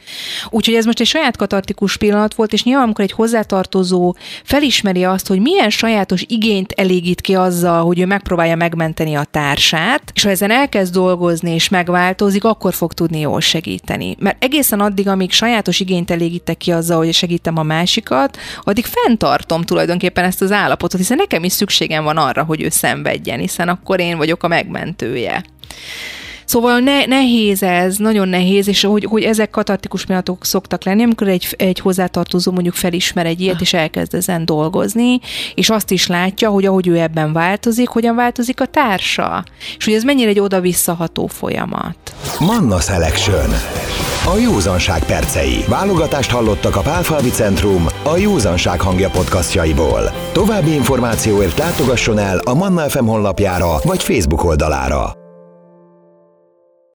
Úgyhogy 0.51 0.75
ez 0.75 0.85
most 0.85 1.01
egy 1.01 1.07
saját 1.07 1.37
katartikus 1.37 1.97
pillanat 1.97 2.35
volt, 2.35 2.53
és 2.53 2.65
nyilván, 2.65 2.85
amikor 2.85 3.05
egy 3.05 3.13
hozzátartozó 3.13 4.15
felismeri 4.45 5.05
azt, 5.05 5.27
hogy 5.27 5.41
milyen 5.41 5.71
sajátos 5.71 6.25
igényt 6.29 6.73
elégít 6.73 7.21
ki 7.21 7.35
azzal, 7.35 7.85
hogy 7.85 8.01
ő 8.01 8.07
megpróbálja 8.07 8.57
megmenteni 8.57 9.15
a 9.15 9.25
társát, 9.25 10.03
és 10.15 10.23
ha 10.23 10.31
ezen 10.31 10.51
elkezd 10.51 10.93
dolgozni 10.93 11.51
és 11.51 11.69
megváltozik, 11.69 12.45
akkor 12.45 12.75
fog 12.75 12.93
tudni 12.93 13.21
jól 13.21 13.41
segíteni. 13.41 14.17
Mert 14.19 14.45
egészen 14.45 14.81
addig, 14.81 15.09
amíg 15.09 15.33
sajátos 15.33 15.81
igényt 15.81 16.11
elégítek 16.11 16.57
ki 16.57 16.73
azzal, 16.73 16.97
hogy 16.97 17.13
segítem 17.13 17.57
a 17.59 17.63
másikat, 17.63 18.39
addig 18.63 18.85
fenntartom 18.85 19.63
tulajdonképpen 19.63 20.25
ezt 20.25 20.43
az 20.43 20.53
állapotot, 20.53 21.01
hiszen 21.01 21.17
nekem 21.17 21.45
is 21.45 21.53
szükségem 21.53 22.05
van 22.05 22.17
arra, 22.17 22.45
hogy 22.45 22.63
ő 22.63 22.69
szenvedjen, 22.69 23.39
hiszen 23.39 23.69
akkor 23.69 24.01
én 24.01 24.17
vagyok 24.17 24.43
a 24.43 24.49
megmentő 24.49 24.89
vezetője. 24.98 25.44
Szóval 26.44 26.79
ne, 26.79 27.05
nehéz 27.05 27.62
ez, 27.62 27.96
nagyon 27.96 28.29
nehéz, 28.29 28.68
és 28.68 28.83
hogy, 28.83 29.05
hogy 29.05 29.22
ezek 29.22 29.50
katartikus 29.50 30.05
pillanatok 30.05 30.44
szoktak 30.44 30.85
lenni, 30.85 31.03
amikor 31.03 31.29
egy, 31.29 31.55
egy 31.59 31.79
hozzátartozó 31.79 32.53
mondjuk 32.53 32.74
felismer 32.74 33.26
egy 33.26 33.40
ilyet, 33.40 33.61
és 33.61 33.72
elkezd 33.72 34.14
ezen 34.14 34.44
dolgozni, 34.44 35.20
és 35.55 35.70
azt 35.70 35.90
is 35.90 36.07
látja, 36.07 36.48
hogy 36.48 36.64
ahogy 36.64 36.88
ő 36.88 36.98
ebben 36.98 37.33
változik, 37.33 37.88
hogyan 37.88 38.14
változik 38.14 38.61
a 38.61 38.66
társa. 38.66 39.44
És 39.79 39.85
hogy 39.85 39.94
ez 39.94 40.03
mennyire 40.03 40.29
egy 40.29 40.40
oda-visszaható 40.40 41.26
folyamat. 41.26 41.96
Manna 42.38 42.81
Selection. 42.81 43.50
A 44.31 44.38
józanság 44.38 45.05
percei. 45.05 45.64
Válogatást 45.69 46.31
hallottak 46.31 46.77
a 46.77 46.81
Pálfalvi 46.81 47.31
Centrum 47.31 47.87
a 48.05 48.16
józanság 48.16 48.81
hangja 48.81 49.11
podcastjaiból. 49.11 50.11
További 50.33 50.73
információért 50.73 51.59
látogasson 51.59 52.19
el 52.19 52.38
a 52.38 52.55
Manna 52.55 52.88
FM 52.88 53.05
honlapjára 53.05 53.79
vagy 53.85 54.03
Facebook 54.03 54.45
oldalára. 54.45 55.19